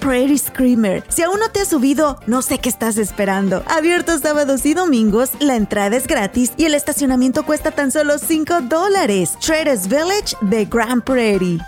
[0.00, 1.04] Prairie Screamer.
[1.08, 3.62] Si aún no te has subido, no sé qué estás esperando.
[3.66, 8.62] Abierto sábados y domingos, la entrada es gratis y el estacionamiento cuesta tan solo 5
[8.62, 9.36] dólares.
[9.40, 11.60] Traders Village de Grand Prairie.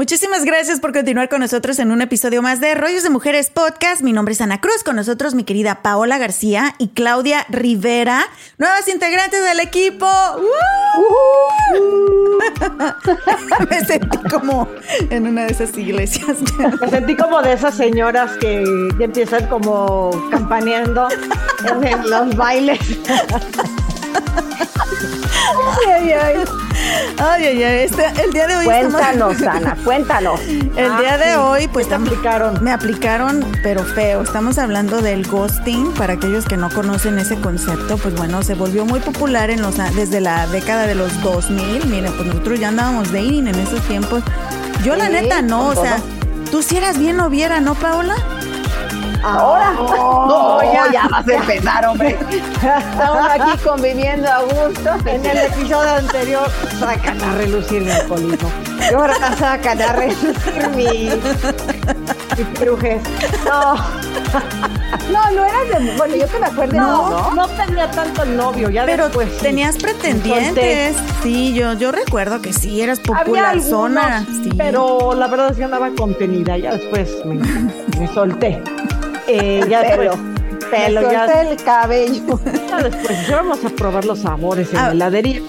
[0.00, 4.00] Muchísimas gracias por continuar con nosotros en un episodio más de Rollos de Mujeres Podcast.
[4.00, 8.22] Mi nombre es Ana Cruz, con nosotros mi querida Paola García y Claudia Rivera,
[8.56, 10.06] nuevas integrantes del equipo.
[13.68, 14.66] Me sentí como
[15.10, 16.38] en una de esas iglesias.
[16.80, 18.64] Me sentí como de esas señoras que
[18.98, 21.08] empiezan como campaneando
[21.82, 22.78] en los bailes.
[25.86, 26.44] Ay, ay, ay.
[27.18, 27.78] Ay, ay, ay.
[27.84, 28.64] Este, el día de hoy.
[28.64, 30.40] Cuéntanos, Ana, cuéntanos.
[30.40, 31.88] El día de ah, hoy, pues.
[31.88, 32.62] Me aplicaron.
[32.62, 34.22] Me aplicaron, pero feo.
[34.22, 35.92] Estamos hablando del ghosting.
[35.92, 39.76] Para aquellos que no conocen ese concepto, pues bueno, se volvió muy popular en los,
[39.94, 41.86] desde la década de los 2000.
[41.86, 44.22] Miren, pues nosotros ya andábamos dating en esos tiempos.
[44.84, 45.68] Yo, la neta, no.
[45.68, 45.98] O sea,
[46.50, 48.14] tú si eras bien noviera, ¿no, Paola?
[49.22, 49.72] Ahora.
[49.72, 50.90] no, ya.
[50.92, 52.18] ya vas a empezar, hombre.
[52.60, 54.90] Estamos aquí conviviendo a gusto.
[55.06, 58.50] En el episodio anterior sacan a relucir mi alcoholismo.
[58.90, 61.10] Y ahora sacan a relucir mi,
[62.36, 63.02] mi brujes.
[63.44, 63.74] No.
[65.12, 65.96] No, no eras de.
[65.96, 66.76] Bueno, yo que me acuerdo.
[66.76, 68.70] No, no, no tenía tanto novio.
[68.70, 70.96] Ya Pero después, tenías pretendientes.
[71.22, 74.24] Sí, yo, yo recuerdo que sí, eras popular zona.
[74.42, 74.50] Sí.
[74.56, 76.56] Pero la verdad es que andaba contenida.
[76.56, 77.34] Ya después me,
[77.98, 78.62] me solté.
[79.32, 80.12] Eh, ya pelo.
[80.70, 81.24] pelo, ya.
[81.42, 82.40] el cabello.
[82.68, 85.40] Ya después, ya vamos a probar los sabores en la heladería.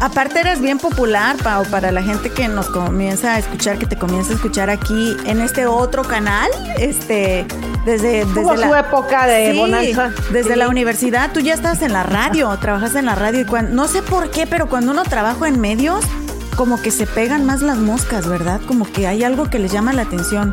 [0.00, 3.96] Aparte eres bien popular, Pau, para la gente que nos comienza a escuchar, que te
[3.96, 7.46] comienza a escuchar aquí en este otro canal, este,
[7.86, 10.10] desde, desde la su época de bonanza.
[10.32, 13.72] Desde la universidad, tú ya estás en la radio, trabajas en la radio y cuando,
[13.74, 16.04] no sé por qué, pero cuando uno trabaja en medios,
[16.56, 18.60] como que se pegan más las moscas, ¿verdad?
[18.66, 20.52] Como que hay algo que les llama la atención.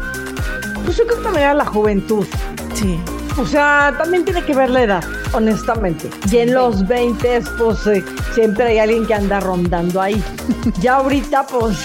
[0.90, 2.26] Pues yo creo que también era la juventud.
[2.74, 3.00] Sí.
[3.38, 6.10] O sea, también tiene que ver la edad, honestamente.
[6.32, 10.20] Y en los 20, pues eh, siempre hay alguien que anda rondando ahí.
[10.82, 11.78] ya ahorita, pues,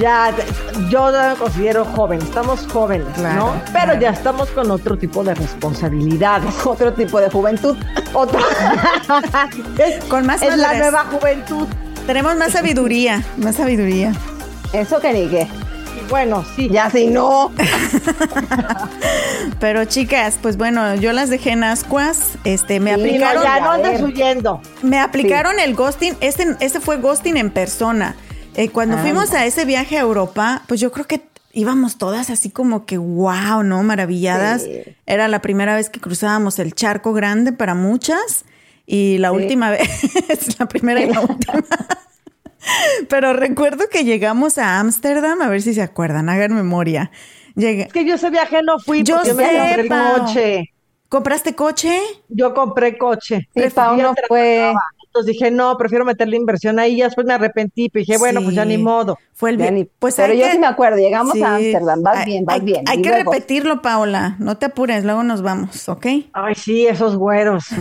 [0.00, 0.34] ya
[0.88, 3.52] yo me considero joven, estamos jóvenes, ¿no?
[3.70, 6.54] Pero ya estamos con otro tipo de responsabilidades.
[6.64, 7.76] Otro tipo de juventud.
[8.14, 8.40] Otro.
[10.08, 11.66] con más Es la nueva juventud.
[12.06, 14.14] Tenemos más sabiduría, más sabiduría.
[14.72, 15.61] Eso que ni qué.
[16.12, 16.68] Bueno, sí.
[16.68, 17.50] Ya si no.
[19.60, 22.32] Pero chicas, pues bueno, yo las dejé en ascuas.
[22.44, 23.42] Este, me aplicaron.
[23.42, 24.60] ya no andes huyendo.
[24.82, 26.14] Me aplicaron el ghosting.
[26.20, 28.14] Este, este fue ghosting en persona.
[28.56, 31.22] Eh, cuando ah, fuimos a ese viaje a Europa, pues yo creo que
[31.54, 33.82] íbamos todas así como que wow, ¿no?
[33.82, 34.66] Maravilladas.
[35.06, 38.44] Era la primera vez que cruzábamos el charco grande para muchas.
[38.84, 41.64] Y la última vez, la primera y la última.
[43.08, 47.10] Pero recuerdo que llegamos a Ámsterdam, a ver si se acuerdan, hagan memoria.
[47.56, 50.74] Es que yo ese viaje no fui yo sé, me compré el coche.
[51.08, 52.00] ¿Compraste coche?
[52.28, 53.48] Yo compré coche.
[53.54, 54.72] Sí, no fue.
[55.12, 56.98] Entonces dije, no, prefiero meterle inversión ahí.
[56.98, 59.18] Y después me arrepentí, y dije, bueno, pues ya ni modo.
[59.34, 59.90] Fue el bien.
[59.98, 62.82] Pues Pero yo sí me acuerdo, llegamos a Ámsterdam, vas bien, vas bien.
[62.88, 64.36] Hay que repetirlo, Paola.
[64.38, 66.06] No te apures, luego nos vamos, ¿ok?
[66.32, 67.66] Ay, sí, esos güeros.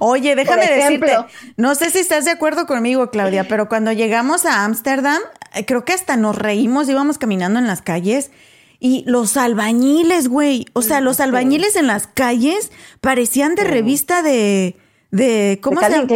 [0.00, 1.12] Oye, déjame decirte,
[1.58, 5.20] no sé si estás de acuerdo conmigo, Claudia, pero cuando llegamos a Ámsterdam,
[5.54, 8.30] eh, creo que hasta nos reímos, íbamos caminando en las calles
[8.80, 14.76] y los albañiles, güey, o sea, los albañiles en las calles parecían de revista de
[15.10, 16.06] de ¿cómo se llama?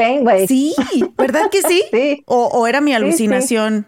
[0.46, 0.74] Sí,
[1.16, 1.83] ¿verdad que sí?
[1.92, 2.22] sí.
[2.27, 3.87] O, era mi alucinación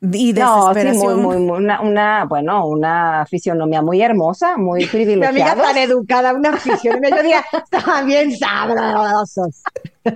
[0.00, 1.22] y desesperación.
[1.22, 5.32] No, sí, muy, muy, una, una, bueno, una fisionomía muy hermosa, muy privilegiada.
[5.32, 9.62] Mi amiga tan educada, una fisionomía, yo diría, estaban bien sabrosos.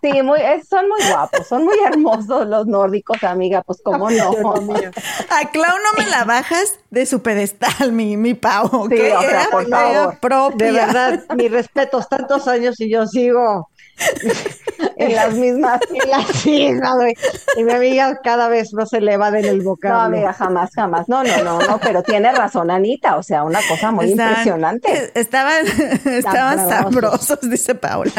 [0.00, 4.30] Sí, muy, son muy guapos, son muy hermosos los nórdicos, amiga, pues cómo no.
[4.32, 9.48] A Clau no me la bajas de su pedestal, mi, mi Pau, sí, o sea,
[9.50, 10.18] por favor.
[10.20, 10.66] Propia.
[10.66, 13.68] De verdad, mis respetos, tantos años y yo sigo
[14.96, 15.80] en las mismas.
[15.92, 17.14] En las mismas, güey.
[17.56, 19.98] Y mi amiga cada vez no se le va en el vocablo.
[19.98, 21.08] No, amiga, jamás, jamás.
[21.08, 25.12] No, no, no, no, pero tiene razón Anita, o sea, una cosa muy impresionante.
[25.14, 25.66] Estaban,
[26.04, 28.12] estaban sabrosos, dice Paula.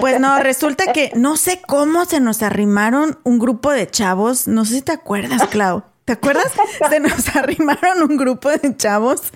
[0.00, 4.64] Pues no, resulta que no sé cómo se nos arrimaron un grupo de chavos, no
[4.64, 5.84] sé si te acuerdas, Clau.
[6.04, 6.52] ¿Te acuerdas?
[6.88, 9.32] Se nos arrimaron un grupo de chavos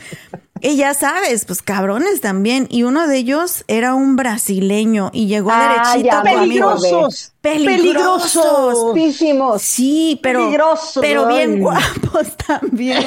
[0.63, 2.67] y ya sabes, pues cabrones también.
[2.71, 8.93] Y uno de ellos era un brasileño y llegó ah, derechito peligrosos, peligrosos.
[8.93, 9.63] Peligrosos.
[9.63, 10.51] Sí, pero,
[11.01, 13.05] pero bien guapos también.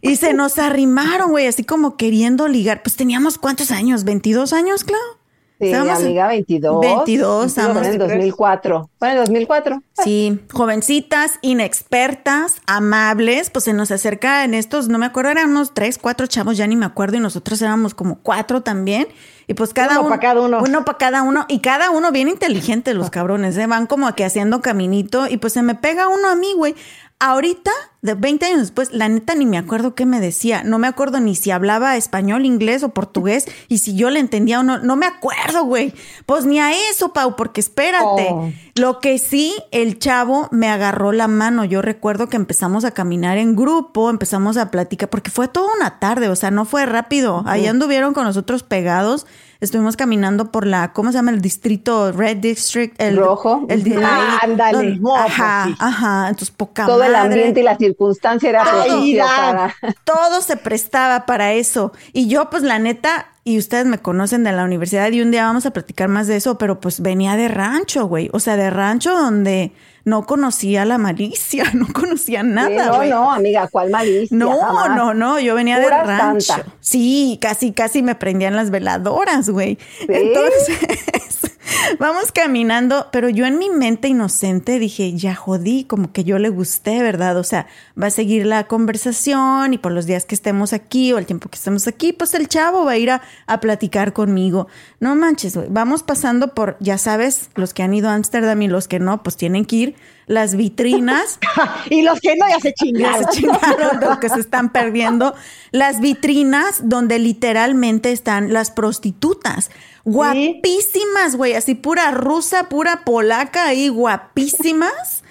[0.00, 2.82] y se nos arrimaron, güey, así como queriendo ligar.
[2.82, 5.21] Pues teníamos cuántos años, 22 años, Clau.
[5.70, 6.80] Sí, amiga, 22.
[6.80, 8.90] 22, estamos en 2004.
[8.98, 9.82] Fue en 2004.
[10.02, 15.72] Sí, jovencitas, inexpertas, amables, pues se nos acerca en estos, no me acuerdo, eran unos
[15.72, 19.06] tres, cuatro chavos, ya ni me acuerdo, y nosotros éramos como cuatro también.
[19.46, 20.00] Y pues cada uno.
[20.00, 20.62] uno para cada uno.
[20.62, 21.44] Uno para cada uno.
[21.48, 23.66] Y cada uno bien inteligente, los cabrones, ¿eh?
[23.66, 25.26] Van como que haciendo caminito.
[25.28, 26.74] Y pues se me pega uno a mí, güey.
[27.18, 27.70] Ahorita,
[28.02, 30.64] de 20 años después, la neta ni me acuerdo qué me decía.
[30.64, 34.60] No me acuerdo ni si hablaba español, inglés o portugués y si yo le entendía
[34.60, 34.78] o no.
[34.78, 35.94] No me acuerdo, güey.
[36.26, 38.28] Pues ni a eso, Pau, porque espérate.
[38.30, 38.50] Oh.
[38.74, 41.64] Lo que sí, el chavo me agarró la mano.
[41.64, 46.00] Yo recuerdo que empezamos a caminar en grupo, empezamos a platicar, porque fue toda una
[46.00, 47.44] tarde, o sea, no fue rápido.
[47.46, 49.26] Ahí anduvieron con nosotros pegados
[49.62, 51.30] estuvimos caminando por la, ¿cómo se llama?
[51.30, 53.00] El distrito Red District.
[53.00, 53.64] El rojo.
[53.68, 55.00] El, ah, ándale.
[55.16, 56.28] ajá, ajá.
[56.28, 59.74] Entonces, poca Todo el ambiente y la circunstancia era propicio para...
[60.04, 61.92] Todo se prestaba para eso.
[62.12, 65.44] Y yo, pues, la neta, y ustedes me conocen de la universidad y un día
[65.44, 68.30] vamos a platicar más de eso, pero pues venía de rancho, güey.
[68.32, 69.72] O sea, de rancho donde
[70.04, 72.86] no conocía la malicia, no conocía nada.
[72.86, 74.36] no, no, amiga, ¿cuál malicia?
[74.36, 76.54] No, no, no, yo venía de rancho.
[76.80, 79.78] Sí, casi, casi me prendían las veladoras, güey.
[80.08, 80.78] Entonces,
[81.98, 86.48] vamos caminando, pero yo en mi mente inocente dije, ya jodí, como que yo le
[86.48, 87.36] gusté, ¿verdad?
[87.36, 87.66] O sea,
[88.00, 91.48] va a seguir la conversación y por los días que estemos aquí o el tiempo
[91.48, 94.68] que estemos aquí, pues el chavo va a ir a, a platicar conmigo.
[95.00, 98.68] No manches, güey, vamos pasando por, ya sabes, los que han ido a Ámsterdam y
[98.68, 99.91] los que no, pues tienen que ir
[100.26, 101.38] las vitrinas.
[101.90, 103.20] y los que no ya se chingaron.
[103.20, 105.34] Ya se chingaron, los que se están perdiendo.
[105.70, 109.70] Las vitrinas donde literalmente están las prostitutas.
[110.04, 115.21] Guapísimas, güey, así pura rusa, pura polaca ahí, guapísimas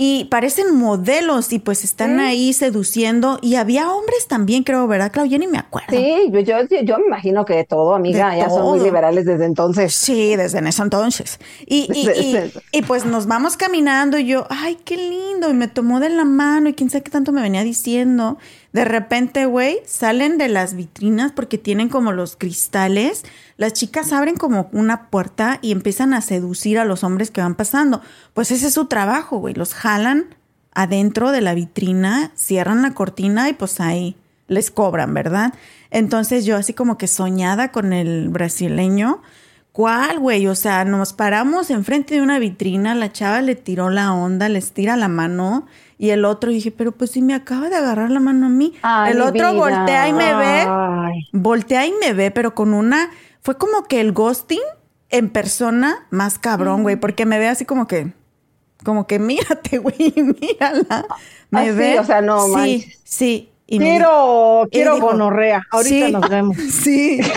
[0.00, 5.26] y parecen modelos y pues están ahí seduciendo y había hombres también, creo, ¿verdad, Clau?
[5.26, 5.88] Yo ni me acuerdo.
[5.90, 6.40] Sí, yo,
[6.82, 9.92] yo, me imagino que de todo, amiga, ya son muy liberales desde entonces.
[9.92, 11.40] Sí, desde ese entonces.
[11.66, 15.98] Y, y, y, pues nos vamos caminando y yo, ay, qué lindo, y me tomó
[15.98, 18.38] de la mano y quién sabe qué tanto me venía diciendo.
[18.78, 23.24] De repente, güey, salen de las vitrinas porque tienen como los cristales.
[23.56, 27.56] Las chicas abren como una puerta y empiezan a seducir a los hombres que van
[27.56, 28.02] pasando.
[28.34, 29.52] Pues ese es su trabajo, güey.
[29.52, 30.26] Los jalan
[30.74, 34.14] adentro de la vitrina, cierran la cortina y pues ahí
[34.46, 35.54] les cobran, ¿verdad?
[35.90, 39.22] Entonces yo así como que soñada con el brasileño.
[39.78, 40.44] ¿Cuál, güey?
[40.48, 44.72] O sea, nos paramos enfrente de una vitrina, la chava le tiró la onda, les
[44.72, 45.66] tira la mano
[45.98, 48.74] y el otro dije, pero pues si me acaba de agarrar la mano a mí.
[49.08, 50.66] el otro voltea y me ve,
[51.32, 53.08] voltea y me ve, pero con una,
[53.40, 54.58] fue como que el ghosting
[55.10, 58.12] en persona más cabrón, güey, porque me ve así como que,
[58.82, 61.06] como que mírate, güey, mírala.
[61.50, 62.00] Me ah, ve.
[62.00, 63.52] o sea, no, Sí, sí.
[63.70, 65.62] Y quiero, quiero gonorrea.
[65.70, 66.56] Ahorita nos vemos.
[66.70, 67.32] Sí, sí.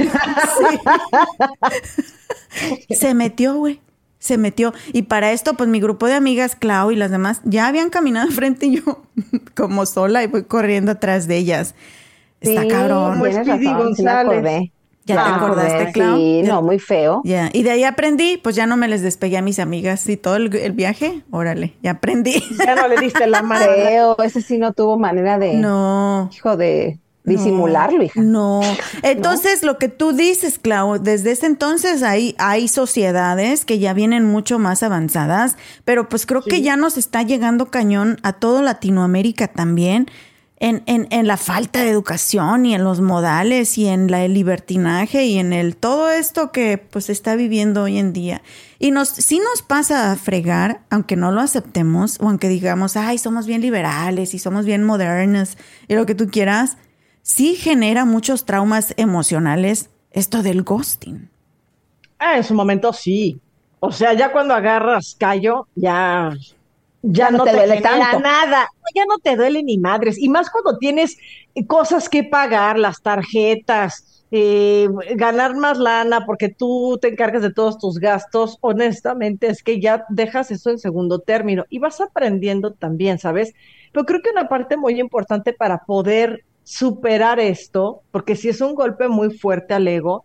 [2.96, 3.82] Se metió, güey
[4.22, 4.74] se metió.
[4.94, 8.28] Y para esto, pues mi grupo de amigas, Clau y las demás, ya habían caminado
[8.28, 9.04] enfrente y yo
[9.56, 11.74] como sola y voy corriendo atrás de ellas.
[12.40, 13.20] Está cabrón.
[13.20, 14.04] Pues razón, sí
[15.06, 16.18] ¿Ya te acordaste, Clau?
[16.18, 17.22] Sí, no, muy feo.
[17.24, 20.18] Ya, y de ahí aprendí, pues ya no me les despegué a mis amigas y
[20.18, 22.44] todo el, viaje, órale, ya aprendí.
[22.64, 23.66] Ya no le diste la mano.
[23.76, 25.56] Feo, ese sí no tuvo manera de...
[25.56, 26.30] No.
[26.32, 28.22] Hijo de disimularlo, hija.
[28.22, 28.62] No.
[29.04, 34.26] Entonces, lo que tú dices, Clau, desde ese entonces hay, hay sociedades que ya vienen
[34.26, 39.48] mucho más avanzadas, pero pues creo que ya nos está llegando cañón a todo Latinoamérica
[39.48, 40.08] también.
[40.64, 44.36] En, en, en, la falta de educación y en los modales y en la, el
[44.36, 48.44] libertinaje y en el todo esto que pues está viviendo hoy en día.
[48.78, 53.18] Y nos, sí nos pasa a fregar, aunque no lo aceptemos, o aunque digamos, ay,
[53.18, 55.58] somos bien liberales y somos bien modernos
[55.88, 56.78] y lo que tú quieras,
[57.24, 61.28] sí genera muchos traumas emocionales esto del ghosting.
[62.20, 63.42] Ah, en su momento sí.
[63.80, 66.32] O sea, ya cuando agarras callo, ya,
[67.02, 68.20] ya, no, te, duele tanto.
[68.20, 68.68] nada.
[68.96, 70.18] Ya no te duele ni madres.
[70.18, 71.18] Y más cuando tienes
[71.68, 77.78] cosas que pagar, las tarjetas, eh, ganar más lana porque tú te encargas de todos
[77.78, 83.20] tus gastos, honestamente es que ya dejas eso en segundo término y vas aprendiendo también,
[83.20, 83.54] ¿sabes?
[83.92, 88.74] Pero creo que una parte muy importante para poder superar esto, porque si es un
[88.74, 90.24] golpe muy fuerte al ego,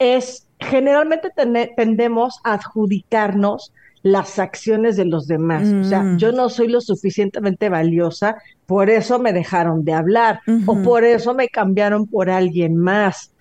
[0.00, 1.30] es generalmente
[1.76, 3.72] tendemos a adjudicarnos
[4.04, 5.66] las acciones de los demás.
[5.66, 6.18] O sea, mm.
[6.18, 8.36] yo no soy lo suficientemente valiosa,
[8.66, 13.32] por eso me dejaron de hablar, o por eso me cambiaron por alguien más.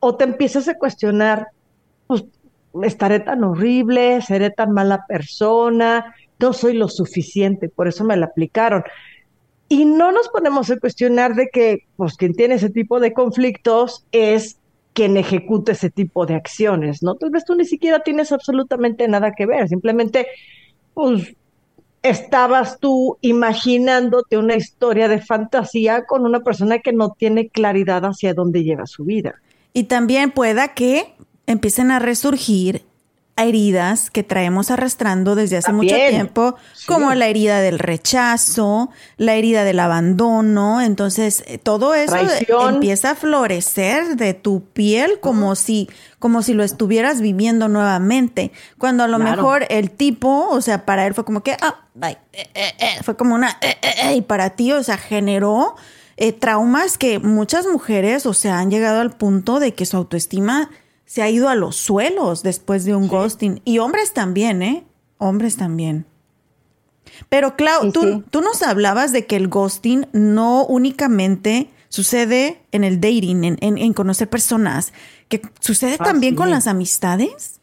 [0.00, 1.48] O te empiezas a cuestionar,
[2.06, 2.24] pues,
[2.82, 8.26] estaré tan horrible, seré tan mala persona, no soy lo suficiente, por eso me la
[8.26, 8.84] aplicaron.
[9.68, 14.06] Y no nos ponemos a cuestionar de que, pues, quien tiene ese tipo de conflictos
[14.12, 14.56] es
[14.96, 17.16] quien ejecuta ese tipo de acciones, ¿no?
[17.16, 20.26] Tal vez tú ni siquiera tienes absolutamente nada que ver, simplemente,
[20.94, 21.36] pues,
[22.02, 28.32] estabas tú imaginándote una historia de fantasía con una persona que no tiene claridad hacia
[28.32, 29.34] dónde lleva su vida.
[29.74, 31.12] Y también pueda que
[31.46, 32.82] empiecen a resurgir
[33.36, 36.56] heridas que traemos arrastrando desde hace mucho tiempo,
[36.86, 40.80] como la herida del rechazo, la herida del abandono.
[40.80, 42.16] Entonces, eh, todo eso
[42.68, 48.52] empieza a florecer de tu piel como si, como si lo estuvieras viviendo nuevamente.
[48.78, 52.16] Cuando a lo mejor el tipo, o sea, para él fue como que, ah, eh,
[52.54, 52.72] eh,
[53.02, 53.58] fue como una,
[54.14, 55.76] y para ti, o sea, generó
[56.40, 60.70] traumas que muchas mujeres, o sea, han llegado al punto de que su autoestima
[61.06, 63.62] se ha ido a los suelos después de un ghosting.
[63.64, 64.84] Y hombres también, ¿eh?
[65.18, 66.04] Hombres también.
[67.28, 73.00] Pero Clau, tú, tú, nos hablabas de que el ghosting no únicamente sucede en el
[73.00, 74.92] dating, en, en, conocer personas,
[75.28, 77.60] que sucede también con las amistades.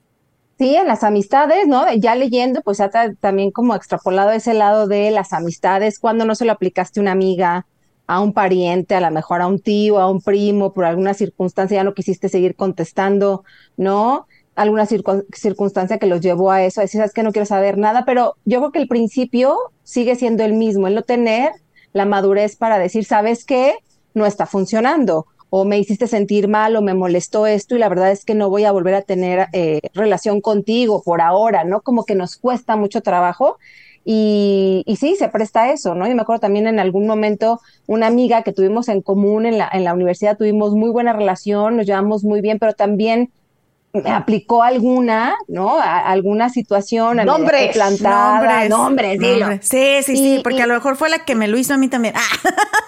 [0.58, 1.92] Sí, en las amistades, ¿no?
[1.94, 2.90] Ya leyendo, pues ha
[3.20, 7.12] también como extrapolado ese lado de las amistades, cuando no se lo aplicaste a una
[7.12, 7.66] amiga,
[8.08, 11.78] a un pariente, a lo mejor a un tío, a un primo, por alguna circunstancia
[11.78, 13.44] ya no quisiste seguir contestando,
[13.78, 14.28] ¿no?
[14.56, 18.06] Alguna circunstancia que los llevó a eso, a decir, sabes que no quiero saber nada,
[18.06, 21.52] pero yo creo que el principio sigue siendo el mismo, el no tener
[21.94, 23.76] la madurez para decir, sabes qué,
[24.14, 28.12] no está funcionando, o me hiciste sentir mal, o me molestó esto, y la verdad
[28.12, 31.82] es que no voy a volver a tener eh, relación contigo por ahora, ¿no?
[31.82, 33.58] Como que nos cuesta mucho trabajo
[34.06, 36.08] Y, y, sí, se presta eso, ¿no?
[36.08, 39.70] Y me acuerdo también en algún momento una amiga que tuvimos en común en la,
[39.72, 43.32] en la universidad, tuvimos muy buena relación, nos llevamos muy bien, pero también
[44.06, 45.80] aplicó alguna, ¿no?
[45.80, 51.20] alguna situación nombres, plantada, nombres, nombres, Sí, sí, sí, porque a lo mejor fue la
[51.20, 52.16] que me lo hizo a mí también.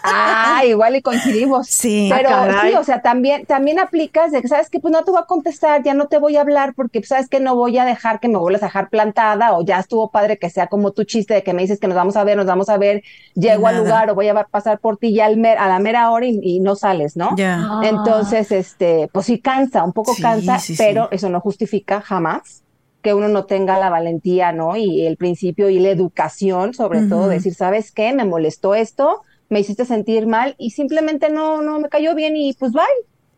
[0.07, 1.67] Ah, igual y coincidimos.
[1.67, 2.09] Sí.
[2.15, 5.09] Pero ah, sí, o sea, también también aplicas de que sabes que pues no te
[5.09, 7.77] voy a contestar, ya no te voy a hablar porque pues, sabes que no voy
[7.79, 10.91] a dejar que me vuelvas a dejar plantada o ya estuvo padre que sea como
[10.91, 13.03] tu chiste de que me dices que nos vamos a ver, nos vamos a ver,
[13.33, 16.25] llego al lugar o voy a pasar por ti ya al a la mera hora
[16.27, 17.35] y, no sales, ¿no?
[17.35, 17.67] Ya.
[17.83, 22.63] Entonces, este, pues sí cansa, un poco cansa, pero pero eso no justifica jamás
[23.01, 24.75] que uno no tenga la valentía, ¿no?
[24.75, 28.13] Y el principio y la educación, sobre todo, decir, ¿sabes qué?
[28.13, 32.53] Me molestó esto, me hiciste sentir mal y simplemente no, no me cayó bien y
[32.53, 32.81] pues bye.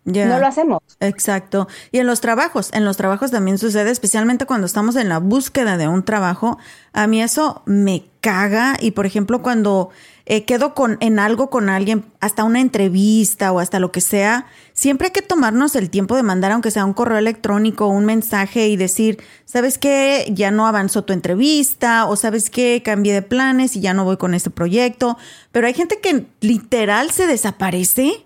[0.08, 0.82] No lo hacemos.
[1.02, 1.68] Exacto.
[1.92, 5.76] Y en los trabajos, en los trabajos también sucede, especialmente cuando estamos en la búsqueda
[5.76, 6.58] de un trabajo.
[6.94, 9.90] A mí eso me caga y, por ejemplo, cuando
[10.26, 14.46] eh, quedo con, en algo con alguien, hasta una entrevista o hasta lo que sea,
[14.74, 18.70] siempre hay que tomarnos el tiempo de mandar, aunque sea un correo electrónico, un mensaje
[18.70, 20.26] y decir, ¿sabes qué?
[20.34, 22.82] Ya no avanzó tu entrevista o ¿sabes qué?
[22.84, 25.18] Cambié de planes y ya no voy con este proyecto.
[25.52, 28.26] Pero hay gente que literal se desaparece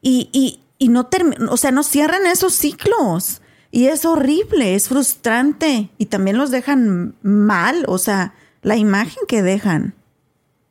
[0.00, 1.08] y, y, y no
[1.50, 3.42] o sea, no cierran esos ciclos.
[3.70, 9.42] Y es horrible, es frustrante y también los dejan mal, o sea, la imagen que
[9.42, 9.94] dejan.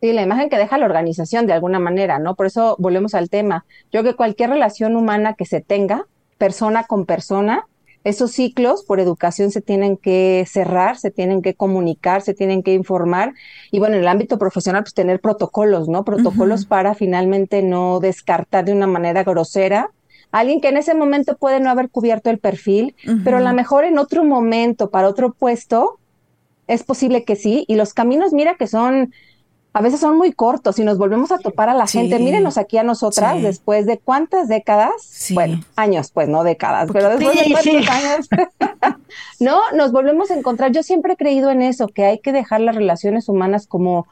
[0.02, 2.36] Sí, la imagen que deja la organización de alguna manera, ¿no?
[2.36, 3.66] Por eso volvemos al tema.
[3.92, 7.68] Yo creo que cualquier relación humana que se tenga, persona con persona,
[8.04, 12.74] esos ciclos por educación se tienen que cerrar, se tienen que comunicar, se tienen que
[12.74, 13.34] informar
[13.70, 16.06] y bueno, en el ámbito profesional pues tener protocolos, ¿no?
[16.06, 19.92] Protocolos para finalmente no descartar de una manera grosera
[20.32, 23.84] alguien que en ese momento puede no haber cubierto el perfil, pero a lo mejor
[23.84, 26.00] en otro momento, para otro puesto,
[26.68, 27.66] es posible que sí.
[27.68, 29.14] Y los caminos, mira que son
[29.78, 32.18] a veces son muy cortos y nos volvemos a topar a la gente.
[32.18, 37.38] Mírenos aquí a nosotras después de cuántas décadas, bueno, años, pues no décadas, pero después
[37.38, 38.28] de cuántos años,
[39.40, 40.72] no, nos volvemos a encontrar.
[40.72, 44.08] Yo siempre he creído en eso, que hay que dejar las relaciones humanas como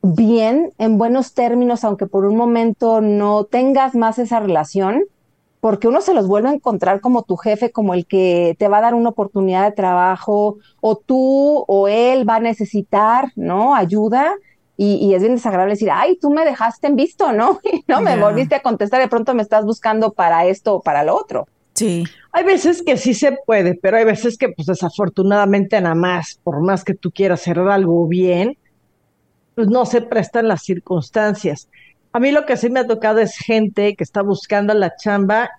[0.00, 5.02] bien, en buenos términos, aunque por un momento no tengas más esa relación,
[5.66, 8.78] porque uno se los vuelve a encontrar como tu jefe, como el que te va
[8.78, 13.74] a dar una oportunidad de trabajo, o tú o él va a necesitar, ¿no?
[13.74, 14.36] Ayuda
[14.76, 17.58] y, es bien desagradable decir, ay, tú me dejaste en visto, ¿no?
[17.72, 21.02] Y no me volviste a contestar, de pronto me estás buscando para esto o para
[21.02, 21.48] lo otro.
[21.74, 22.04] Sí.
[22.30, 26.62] Hay veces que sí se puede, pero hay veces que, pues desafortunadamente, nada más, por
[26.62, 28.56] más que tú quieras hacer algo bien,
[29.56, 31.68] pues no se prestan las circunstancias.
[32.12, 35.50] A mí lo que sí me ha tocado es gente que está buscando la chamba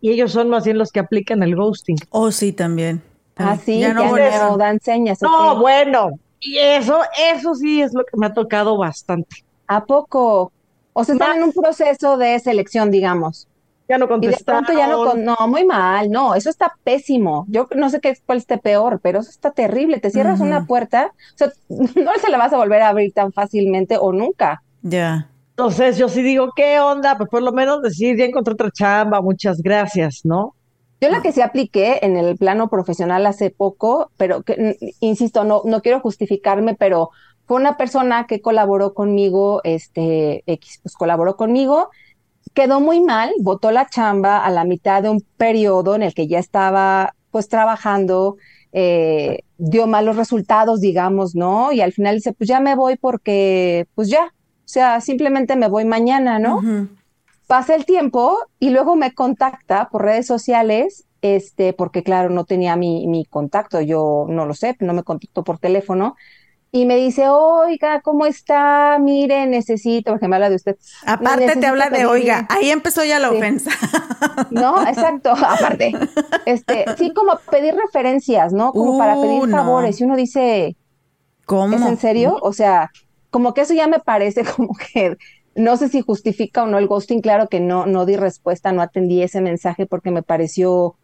[0.00, 1.96] y ellos son más bien los que aplican el ghosting.
[2.10, 3.02] Oh, sí, también.
[3.36, 5.20] Ah, sí, ya no, dan señas.
[5.20, 7.00] No, bueno, y eso,
[7.32, 9.44] eso sí es lo que me ha tocado bastante.
[9.66, 10.52] ¿A poco?
[10.92, 13.48] O sea, están en un proceso de selección, digamos.
[13.88, 14.64] Ya no contestaron.
[14.64, 17.46] Y de pronto ya no, no, muy mal, no, eso está pésimo.
[17.48, 20.00] Yo no sé qué cuál esté peor, pero eso está terrible.
[20.00, 23.32] Te cierras una puerta, o sea, no se la vas a volver a abrir tan
[23.32, 24.62] fácilmente o nunca.
[24.82, 25.28] Ya.
[25.58, 27.16] Entonces, yo sí digo, ¿qué onda?
[27.16, 30.54] Pues por lo menos decir, ya encontré otra chamba, muchas gracias, ¿no?
[31.00, 35.62] Yo la que sí apliqué en el plano profesional hace poco, pero que, insisto, no,
[35.64, 37.08] no quiero justificarme, pero
[37.46, 41.88] fue una persona que colaboró conmigo, este, X, pues colaboró conmigo,
[42.52, 46.26] quedó muy mal, votó la chamba a la mitad de un periodo en el que
[46.26, 48.36] ya estaba pues trabajando,
[48.72, 51.72] eh, dio malos resultados, digamos, ¿no?
[51.72, 54.34] Y al final dice, pues ya me voy porque, pues ya,
[54.68, 56.60] sea, simplemente me voy mañana, ¿no?
[57.46, 62.76] Pasa el tiempo y luego me contacta por redes sociales, este, porque claro, no tenía
[62.76, 66.16] mi, mi contacto, yo no lo sé, no me contactó por teléfono.
[66.72, 68.98] Y me dice, oiga, ¿cómo está?
[69.00, 70.76] Mire, necesito, porque me habla de usted.
[71.06, 73.70] Aparte te habla de, oiga, ahí empezó ya la ofensa.
[74.50, 75.92] No, exacto, aparte.
[76.46, 78.72] Este, sí, como pedir referencias, ¿no?
[78.72, 80.00] Como para pedir uh, favores.
[80.00, 80.76] Y uno dice,
[81.44, 81.76] ¿cómo?
[81.76, 82.38] ¿Es en serio?
[82.40, 82.90] O sea,
[83.30, 85.16] como que eso ya me parece como que
[85.56, 88.82] no sé si justifica o no el ghosting, claro que no, no di respuesta, no
[88.82, 90.96] atendí ese mensaje porque me pareció,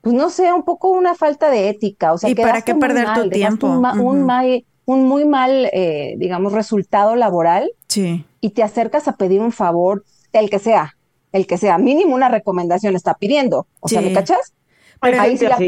[0.00, 2.12] pues no sé, un poco una falta de ética.
[2.12, 3.68] O sea, ¿Y para qué perder tu tiempo?
[3.68, 7.70] Un, un, muy mal, eh, digamos, resultado laboral.
[7.88, 8.24] Sí.
[8.40, 10.96] Y te acercas a pedir un favor, el que sea,
[11.30, 13.66] el que sea, mínimo una recomendación está pidiendo.
[13.80, 14.54] O sea, ¿me cachas?
[15.00, 15.58] Ahí sí la,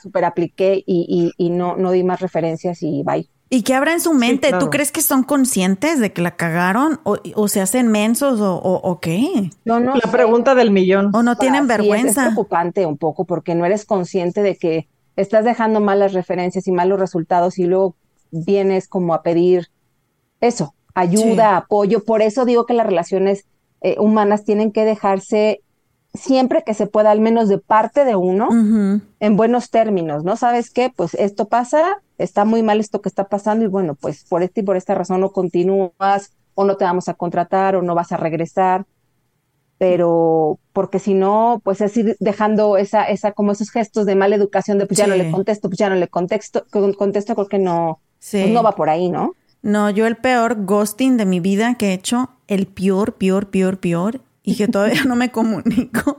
[0.00, 3.28] super apliqué y, y, y no, no di más referencias y bye.
[3.52, 4.52] ¿Y qué habrá en su mente?
[4.60, 9.50] ¿Tú crees que son conscientes de que la cagaron o, se hacen mensos o, qué?
[9.64, 9.96] No, no.
[9.96, 11.10] La pregunta del millón.
[11.12, 12.22] O no tienen vergüenza.
[12.22, 16.72] es, preocupante un poco porque no eres consciente de que estás dejando malas referencias y
[16.72, 17.96] malos resultados y luego
[18.30, 19.66] vienes como a pedir
[20.40, 22.04] eso, ayuda, apoyo.
[22.04, 23.46] Por eso digo que las relaciones
[23.80, 25.62] eh, humanas tienen que dejarse
[26.14, 28.48] siempre que se pueda, al menos de parte de uno,
[29.20, 30.36] en buenos términos, ¿no?
[30.36, 30.92] ¿Sabes qué?
[30.94, 34.60] Pues esto pasa, está muy mal esto que está pasando y bueno, pues por esta
[34.60, 38.12] y por esta razón no continúas o no te vamos a contratar o no vas
[38.12, 38.86] a regresar,
[39.78, 44.36] pero porque si no, pues es ir dejando esa, esa, como esos gestos de mala
[44.36, 46.66] educación de pues ya no le contesto, pues ya no le contesto,
[46.98, 48.00] contesto porque no,
[48.30, 49.34] pues no va por ahí, ¿no?
[49.62, 53.78] No, yo el peor ghosting de mi vida que he hecho, el peor, peor, peor,
[53.78, 56.16] peor, y que todavía no me comunico.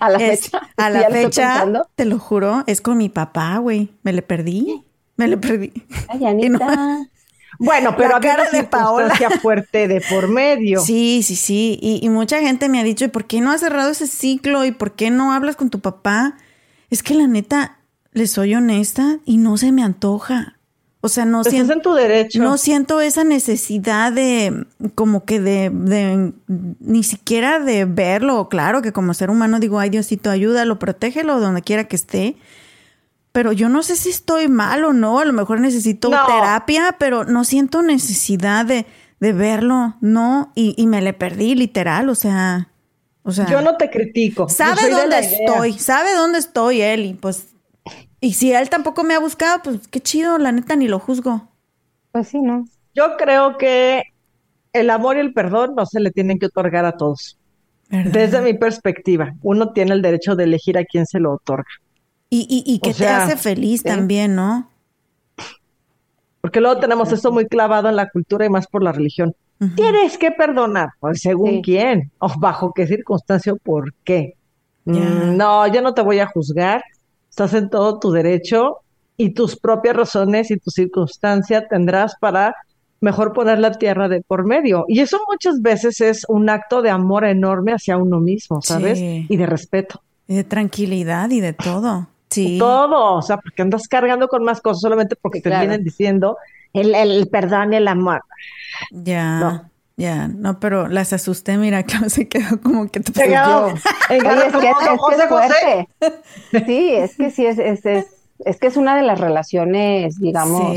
[0.00, 0.60] A la fecha.
[0.76, 3.90] A la fecha, te lo juro, es con mi papá, güey.
[4.02, 4.82] Me le perdí.
[5.16, 5.72] Me le perdí.
[6.08, 6.98] Ay, Anita.
[7.58, 10.80] Bueno, pero había una de Paola fuerte de por medio.
[10.80, 11.78] Sí, sí, sí.
[11.80, 14.64] Y, y, mucha gente me ha dicho, ¿y por qué no has cerrado ese ciclo?
[14.64, 16.38] ¿Y por qué no hablas con tu papá?
[16.90, 17.76] Es que la neta,
[18.12, 20.58] le soy honesta y no se me antoja.
[21.04, 21.72] O sea, no siento.
[21.72, 22.40] en tu derecho.
[22.40, 28.48] No siento esa necesidad de, como que de, de, ni siquiera de verlo.
[28.48, 32.36] Claro que como ser humano digo, ay Diosito, ayúdalo, protégelo donde quiera que esté.
[33.32, 35.18] Pero yo no sé si estoy mal o no.
[35.18, 38.86] A lo mejor necesito terapia, pero no siento necesidad de,
[39.18, 40.52] de verlo, no.
[40.54, 42.10] Y, y, me le perdí, literal.
[42.10, 42.68] O sea,
[43.24, 43.46] o sea.
[43.46, 44.48] Yo no te critico.
[44.48, 47.48] Sabe dónde estoy, sabe dónde estoy él y pues
[48.22, 51.48] y si él tampoco me ha buscado, pues qué chido, la neta ni lo juzgo.
[52.12, 52.64] Pues sí, ¿no?
[52.94, 54.04] Yo creo que
[54.72, 57.36] el amor y el perdón no se le tienen que otorgar a todos.
[57.90, 61.68] Desde mi perspectiva, uno tiene el derecho de elegir a quién se lo otorga.
[62.30, 64.70] Y, y, y que te hace feliz también, ¿no?
[66.40, 69.34] Porque luego tenemos esto muy clavado en la cultura y más por la religión.
[69.74, 74.36] Tienes que perdonar, pues según quién, o bajo qué circunstancia o por qué.
[74.84, 76.82] Mm, no, yo no te voy a juzgar
[77.32, 78.80] estás en todo tu derecho
[79.16, 82.54] y tus propias razones y tu circunstancia tendrás para
[83.00, 84.84] mejor poner la tierra de por medio.
[84.86, 89.00] Y eso muchas veces es un acto de amor enorme hacia uno mismo, ¿sabes?
[89.00, 90.02] Y de respeto.
[90.28, 92.06] Y de tranquilidad y de todo.
[92.28, 92.58] Sí.
[92.58, 96.36] Todo, o sea, porque andas cargando con más cosas solamente porque te vienen diciendo
[96.74, 98.22] el, el, perdón y el amor.
[98.90, 99.70] Ya.
[99.96, 103.68] Ya, no, pero las asusté, mira, claro, se quedó como que te quedó.
[103.68, 105.88] es que, es, fuerte.
[106.66, 110.74] Sí, es que sí, es, es, es, que es una de las relaciones, digamos,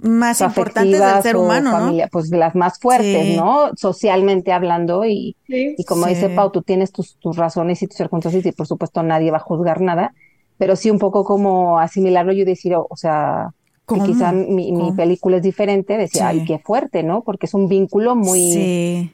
[0.00, 2.08] más importantes del ser humano, ¿no?
[2.10, 3.70] Pues las más fuertes, ¿no?
[3.76, 8.44] Socialmente hablando y, y como dice Pau, tú tienes tus, tus razones y tus circunstancias
[8.46, 10.14] y por supuesto nadie va a juzgar nada,
[10.56, 13.50] pero sí un poco como asimilarlo y decir, o sea,
[13.88, 17.22] que quizá mi, mi, película es diferente, decía, ay, qué fuerte, ¿no?
[17.22, 19.10] Porque es un vínculo muy,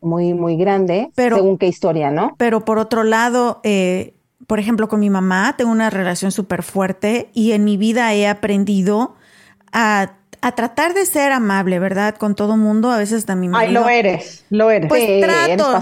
[0.00, 2.34] muy, muy grande, pero, según qué historia, ¿no?
[2.38, 4.14] Pero por otro lado, eh,
[4.46, 8.26] por ejemplo, con mi mamá tengo una relación súper fuerte y en mi vida he
[8.26, 9.14] aprendido
[9.72, 12.14] a a tratar de ser amable, ¿verdad?
[12.16, 13.54] Con todo mundo, a veces también.
[13.54, 14.88] Ay, lo eres, lo eres.
[14.88, 15.78] Pues trato,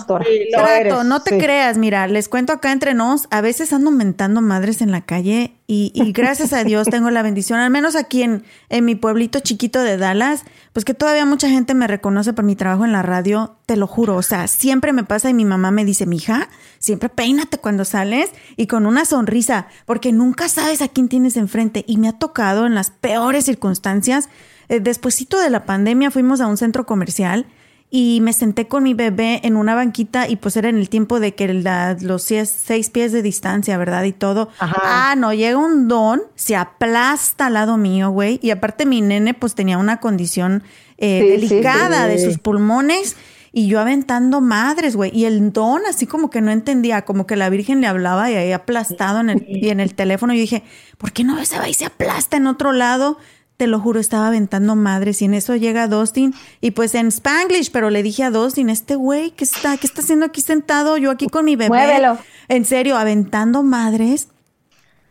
[0.50, 4.82] trato, no te creas, mira, les cuento acá entre nos, a veces ando mentando madres
[4.82, 8.86] en la calle y, gracias a Dios tengo la bendición, al menos aquí en, en
[8.86, 12.86] mi pueblito chiquito de Dallas, pues que todavía mucha gente me reconoce por mi trabajo
[12.86, 15.84] en la radio, te lo juro, o sea, siempre me pasa y mi mamá me
[15.84, 16.48] dice, mija,
[16.78, 21.84] siempre peínate cuando sales y con una sonrisa, porque nunca sabes a quién tienes enfrente.
[21.86, 24.30] Y me ha tocado en las peores circunstancias.
[24.70, 27.44] Eh, despuésito de la pandemia fuimos a un centro comercial
[27.90, 31.20] y me senté con mi bebé en una banquita y pues era en el tiempo
[31.20, 34.04] de que los seis, pies de distancia, ¿verdad?
[34.04, 34.50] Y todo.
[34.60, 38.40] Ah, no, llega un don, se aplasta al lado mío, güey.
[38.42, 40.62] Y aparte mi nene pues tenía una condición
[40.98, 43.16] eh, delicada de sus pulmones
[43.52, 45.10] y yo aventando madres, güey.
[45.16, 48.34] Y el don así como que no entendía, como que la Virgen le hablaba y
[48.34, 50.34] ahí aplastado en el, y en el teléfono.
[50.34, 50.62] Y dije,
[50.98, 53.16] ¿por qué no se va y se aplasta en otro lado?
[53.58, 57.72] Te lo juro, estaba aventando madres y en eso llega Dustin y pues en Spanglish,
[57.72, 60.96] pero le dije a Dustin, este güey, ¿qué está, qué está haciendo aquí sentado?
[60.96, 61.68] Yo aquí con mi bebé.
[61.68, 62.18] Muévelo.
[62.46, 64.28] En serio, aventando madres.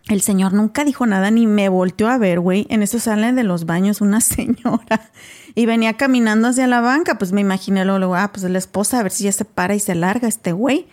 [0.07, 2.65] El señor nunca dijo nada ni me volteó a ver, güey.
[2.69, 5.11] En eso sale de los baños una señora
[5.53, 7.17] y venía caminando hacia la banca.
[7.17, 9.81] Pues me imaginé luego, ah, pues la esposa, a ver si ya se para y
[9.81, 10.87] se larga este güey.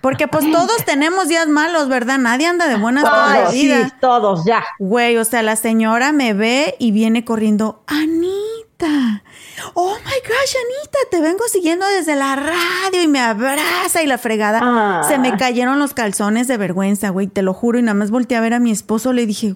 [0.00, 2.18] Porque pues todos tenemos días malos, ¿verdad?
[2.18, 3.88] Nadie anda de buenas toda la vida.
[3.88, 4.64] Sí, todos, ya.
[4.78, 9.22] Güey, o sea, la señora me ve y viene corriendo, Anita.
[9.74, 14.16] Oh my gosh, Anita, te vengo siguiendo desde la radio y me abraza y la
[14.16, 15.04] fregada.
[15.06, 15.36] Se me ah.
[15.38, 17.78] cayeron los calzones de vergüenza, güey, te lo juro.
[17.78, 19.54] Y nada más volteé a ver a mi esposo, le dije,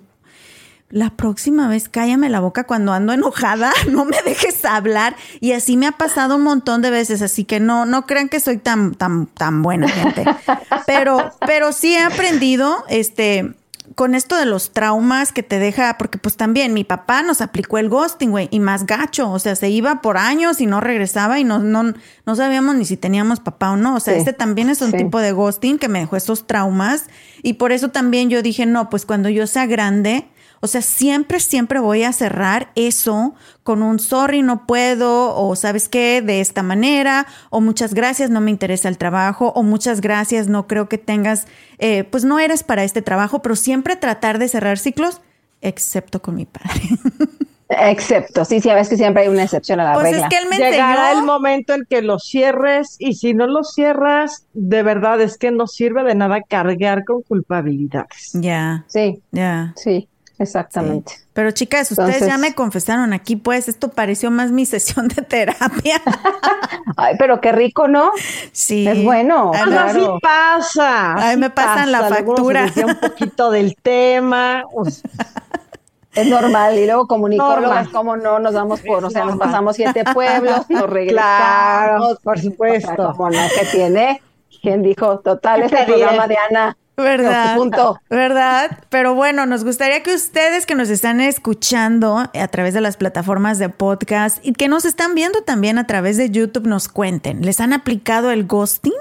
[0.95, 5.17] la próxima vez cállame la boca cuando ando enojada, no me dejes hablar.
[5.41, 8.39] Y así me ha pasado un montón de veces, así que no, no crean que
[8.39, 10.25] soy tan, tan, tan buena gente.
[10.87, 13.55] Pero, pero sí he aprendido, este,
[13.97, 17.79] con esto de los traumas que te deja, porque pues también mi papá nos aplicó
[17.79, 21.41] el ghosting, güey, y más gacho, o sea, se iba por años y no regresaba
[21.41, 21.93] y no, no,
[22.25, 25.19] no sabíamos ni si teníamos papá o no, o sea, este también es un tipo
[25.19, 27.07] de ghosting que me dejó estos traumas
[27.43, 30.29] y por eso también yo dije, no, pues cuando yo sea grande,
[30.65, 35.91] o sea, siempre, siempre voy a cerrar eso con un sorry, no puedo, o sabes
[35.91, 40.49] qué, de esta manera, o muchas gracias, no me interesa el trabajo, o muchas gracias,
[40.49, 41.47] no creo que tengas,
[41.79, 45.21] eh, pues no eres para este trabajo, pero siempre tratar de cerrar ciclos,
[45.61, 46.81] excepto con mi padre.
[47.69, 50.27] Excepto, sí, sí, a veces que siempre hay una excepción a la pues regla.
[50.27, 53.47] es que él me Llegará enseñó- el momento en que lo cierres y si no
[53.47, 58.33] lo cierras, de verdad es que no sirve de nada cargar con culpabilidades.
[58.35, 59.73] Ya, Sí, ya.
[59.77, 60.09] sí,
[60.45, 61.13] exactamente.
[61.33, 66.01] Pero chicas, ustedes ya me confesaron aquí, pues esto pareció más mi sesión de terapia.
[66.97, 68.13] Ay, pero qué rico, ¿no?
[68.53, 68.87] Sí.
[68.87, 69.51] Es bueno.
[69.55, 71.15] Ay, O sea, me- así pasa.
[71.15, 72.11] Ay, así me pasan la pasa.
[72.11, 72.73] Nos factura.
[72.87, 74.63] un poquito del tema.
[76.15, 76.79] Es normal.
[76.79, 77.91] Y luego comunicólogas, Normal.
[77.93, 78.39] ¿cómo no?
[78.39, 81.19] Nos vamos por, o Es sea, nos pasamos siete pueblos, nos regresamos.
[81.37, 83.17] Claro, por supuesto.
[83.59, 84.23] ¿Qué tiene?
[84.63, 85.19] ¿Quién dijo?
[85.19, 85.99] Total, ¿Qué este te diré?
[86.05, 86.77] programa de Ana.
[86.97, 87.57] ¿Verdad?
[87.57, 88.01] Punto.
[88.09, 88.79] ¿Verdad?
[88.89, 93.59] Pero bueno, nos gustaría que ustedes que nos están escuchando a través de las plataformas
[93.59, 97.43] de podcast y que nos están viendo también a través de YouTube nos cuenten.
[97.43, 98.93] ¿Les han aplicado el ghosting?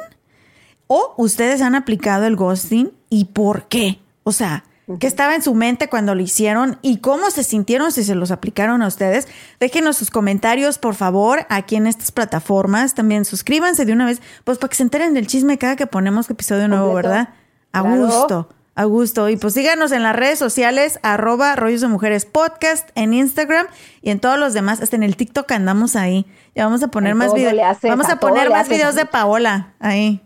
[0.87, 3.99] ¿O ustedes han aplicado el ghosting y por qué?
[4.23, 4.63] O sea,
[4.99, 8.31] ¿qué estaba en su mente cuando lo hicieron y cómo se sintieron si se los
[8.31, 9.27] aplicaron a ustedes?
[9.59, 12.95] Déjenos sus comentarios, por favor, aquí en estas plataformas.
[12.95, 16.29] También suscríbanse de una vez, pues para que se enteren del chisme cada que ponemos
[16.29, 16.93] episodio nuevo.
[16.93, 17.29] ¿verdad?
[17.73, 18.05] A Claro.
[18.05, 19.29] gusto, a gusto.
[19.29, 23.67] Y pues síganos en las redes sociales, arroba rollos de mujeres podcast, en Instagram
[24.01, 26.25] y en todos los demás, hasta en el TikTok andamos ahí.
[26.55, 27.77] Ya vamos a poner más videos.
[27.83, 28.77] Vamos a, poner más haces.
[28.77, 30.21] videos de Paola ahí.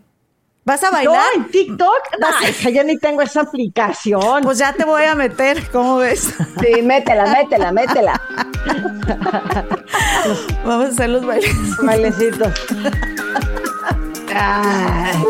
[0.64, 1.24] ¿Vas a No, bailar?
[1.36, 4.42] en TikTok, no, yo ni tengo esa aplicación.
[4.42, 6.34] Pues ya te voy a meter, ¿cómo ves?
[6.60, 8.20] Sí, métela, métela, métela.
[10.66, 11.50] Vamos a hacer los bailes.
[11.82, 12.52] Bailecitos.
[14.40, 15.22] Ay,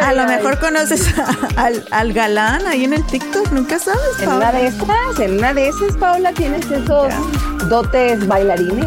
[0.00, 4.00] A lo mejor conoces a- al, al galán ahí en el TikTok, nunca sabes.
[4.20, 7.12] en una de esas, en una de esas, Paula, tienes esos
[7.68, 8.86] dotes bailarines.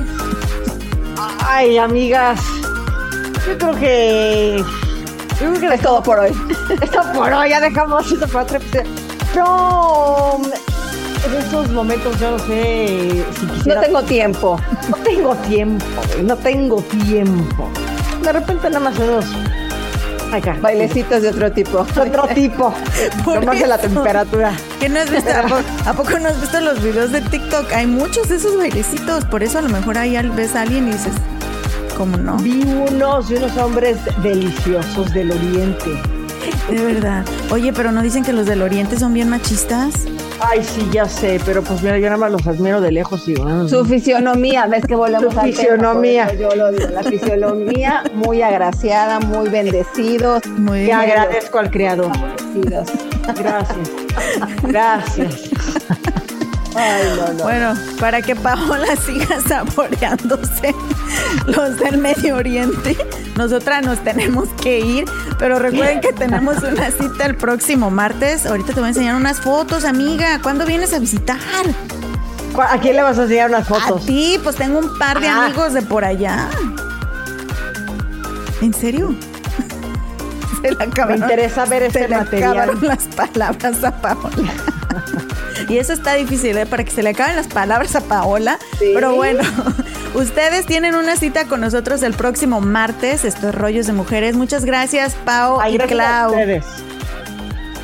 [1.46, 2.40] Ay, amigas.
[3.48, 4.64] Yo creo que.
[5.40, 6.32] Yo creo que Es todo por hoy.
[6.82, 8.86] Esto por hoy, ya dejamos esto para otra episodio.
[9.36, 10.40] No,
[11.26, 13.26] en esos momentos yo no sé
[13.64, 14.60] si No tengo tiempo.
[14.90, 17.70] no tengo tiempo, güey, no tengo tiempo.
[18.24, 19.26] De repente nada más unos.
[20.32, 20.56] Acá.
[20.62, 21.80] Bailecitos de otro tipo.
[22.00, 22.74] Otro tipo.
[23.26, 23.88] Por Tomarse la eso.
[23.88, 24.54] temperatura.
[24.80, 25.30] ¿Qué no has visto?
[25.32, 27.72] ¿A poco, a poco no has visto los videos de TikTok?
[27.74, 29.26] Hay muchos de esos bailecitos.
[29.26, 31.14] Por eso a lo mejor ahí ves a alguien y dices,
[31.98, 32.38] ¿cómo no?
[32.38, 35.90] Vi unos de unos hombres deliciosos del oriente.
[36.70, 37.26] De verdad.
[37.52, 39.94] Oye, pero no dicen que los del Oriente son bien machistas.
[40.42, 43.36] Ay, sí, ya sé, pero pues mira, yo nada más los admiro de lejos y.
[43.36, 46.34] Su fisionomía, ves que volvemos Su al fisionomía.
[46.36, 50.46] Yo lo digo, la fisionomía muy agraciada, muy bendecidos.
[50.48, 52.12] Muy Te agradezco al creador.
[52.54, 52.90] bendecidos.
[53.38, 53.90] Gracias.
[54.64, 55.50] Gracias.
[56.80, 57.44] Ay, no, no.
[57.44, 60.74] Bueno, para que Paola siga saboreándose
[61.46, 62.96] los del Medio Oriente,
[63.36, 65.06] nosotras nos tenemos que ir,
[65.38, 68.46] pero recuerden que tenemos una cita el próximo martes.
[68.46, 70.40] Ahorita te voy a enseñar unas fotos, amiga.
[70.42, 71.38] ¿Cuándo vienes a visitar?
[72.54, 74.06] ¿Cu- ¿A quién le vas a enseñar unas A fotos?
[74.06, 75.46] ti, pues tengo un par de Ah.
[75.46, 76.48] amigos de por allá.
[78.62, 79.16] ¿En serio?
[80.62, 82.52] Se le Me acabaron, interesa ver se este le material.
[82.58, 84.30] acabaron las palabras a Paola.
[85.70, 86.66] Y eso está difícil, ¿eh?
[86.66, 88.58] Para que se le acaben las palabras a Paola.
[88.80, 88.92] Sí.
[88.94, 89.44] Pero bueno,
[90.16, 93.24] ustedes tienen una cita con nosotros el próximo martes.
[93.24, 94.36] Esto es Rollos de Mujeres.
[94.36, 96.32] Muchas gracias, Pao Ay, y gracias a Clau.
[96.32, 96.66] ustedes.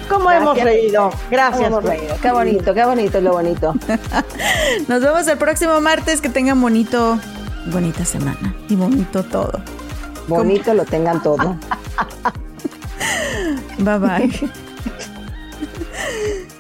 [0.10, 0.44] ¿Cómo Gracias.
[0.44, 1.12] hemos reído?
[1.32, 1.68] Gracias.
[1.68, 2.00] Hemos pues.
[2.00, 2.16] reído.
[2.22, 3.74] Qué bonito, qué bonito es lo bonito.
[4.88, 6.22] Nos vemos el próximo martes.
[6.22, 7.20] Que tengan bonito,
[7.68, 9.62] bonita semana y bonito todo.
[10.28, 11.58] Bonito lo tengan todo.
[13.80, 14.65] Bye bye.